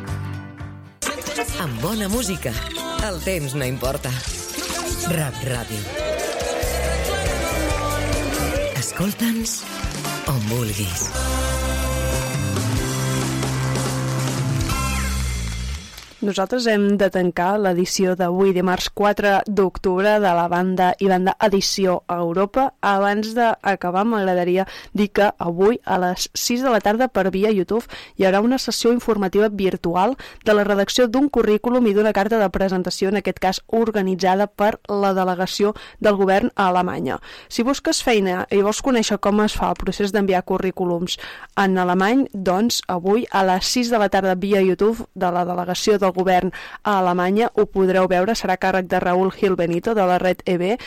[1.39, 2.51] Amb bona música,
[3.07, 4.11] el temps no importa.
[5.13, 5.79] Rap Ràdio.
[8.81, 9.61] Escolta'ns
[10.27, 11.07] on vulguis.
[16.19, 22.01] Nosaltres hem de tancar l'edició d'avui, dimarts 4 d'octubre, de la banda i banda Edició
[22.11, 22.73] a Europa.
[22.83, 27.87] Abans d'acabar, m'agradaria dir que avui a les 6 de la tarda per via YouTube
[28.17, 32.51] hi haurà una sessió informativa virtual de la redacció d'un currículum i d'una carta de
[32.51, 35.71] presentació, en aquest cas organitzada per la delegació
[36.03, 37.21] del govern a Alemanya.
[37.47, 41.15] Si busques feina i vols conèixer com es fa el procés d'enviar currículums
[41.55, 45.95] en alemany, doncs avui a les 6 de la tarda via YouTube de la delegació
[45.95, 46.51] del govern
[46.83, 50.77] a Alemanya ho podreu veure, serà càrrec de Raúl Gil Benito de la red EB,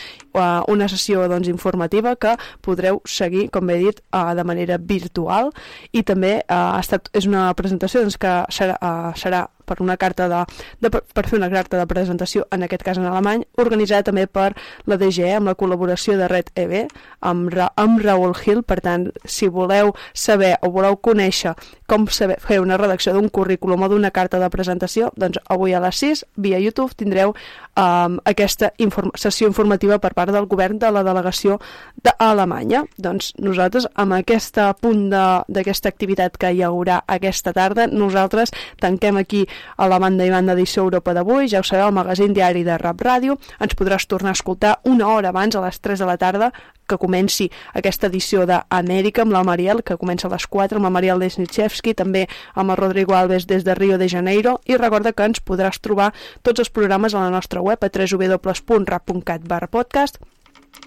[0.68, 5.52] una sessió doncs, informativa que podreu seguir, com he dit, de manera virtual.
[5.92, 8.78] I també ha estat, és una presentació doncs, que serà,
[9.16, 10.42] serà per una carta de,
[10.80, 14.52] de, per fer una carta de presentació, en aquest cas en alemany, organitzada també per
[14.86, 16.74] la DGE amb la col·laboració de Red EB
[17.20, 21.54] amb, Ra amb Raúl Gil, per tant, si voleu saber o voleu conèixer
[21.90, 25.80] com saber fer una redacció d'un currículum o d'una carta de presentació, doncs avui a
[25.82, 27.34] les 6, via YouTube, tindreu
[27.76, 31.58] um, aquesta inform sessió informativa per part del govern de la delegació
[32.04, 32.84] d'Alemanya.
[32.96, 39.44] Doncs nosaltres, amb aquesta punt d'aquesta activitat que hi haurà aquesta tarda, nosaltres tanquem aquí
[39.76, 42.78] a la banda i banda edició Europa d'avui, ja ho sabeu, el magazín diari de
[42.78, 46.18] Rap Ràdio, ens podràs tornar a escoltar una hora abans, a les 3 de la
[46.18, 46.52] tarda,
[46.88, 47.48] que comenci
[47.78, 51.94] aquesta edició d'Amèrica amb la Mariel, que comença a les 4 amb la Mariel Lesnichevski,
[51.94, 55.80] també amb el Rodrigo Alves des de Rio de Janeiro, i recorda que ens podràs
[55.80, 60.18] trobar tots els programes a la nostra web a www.rap.cat podcast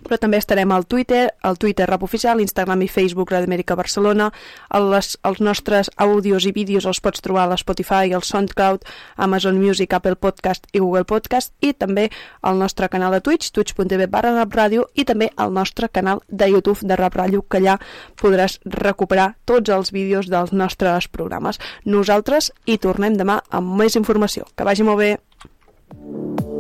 [0.06, 4.30] però també estarem al Twitter, al Twitter Rap Oficial, Instagram i Facebook Radio Amèrica Barcelona.
[4.72, 8.86] Les, els nostres àudios i vídeos els pots trobar a l'Spotify, al SoundCloud,
[9.18, 12.10] Amazon Music, Apple Podcast i Google Podcast i també
[12.42, 16.50] al nostre canal de Twitch, twitch.tv barra Rap Ràdio i també al nostre canal de
[16.52, 17.80] YouTube de Rap Ràdio, que allà
[18.22, 21.60] podràs recuperar tots els vídeos dels nostres programes.
[21.86, 24.46] Nosaltres hi tornem demà amb més informació.
[24.56, 26.55] Que vagi molt bé!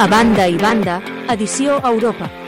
[0.00, 0.94] A banda i banda,
[1.28, 2.39] edició Europa.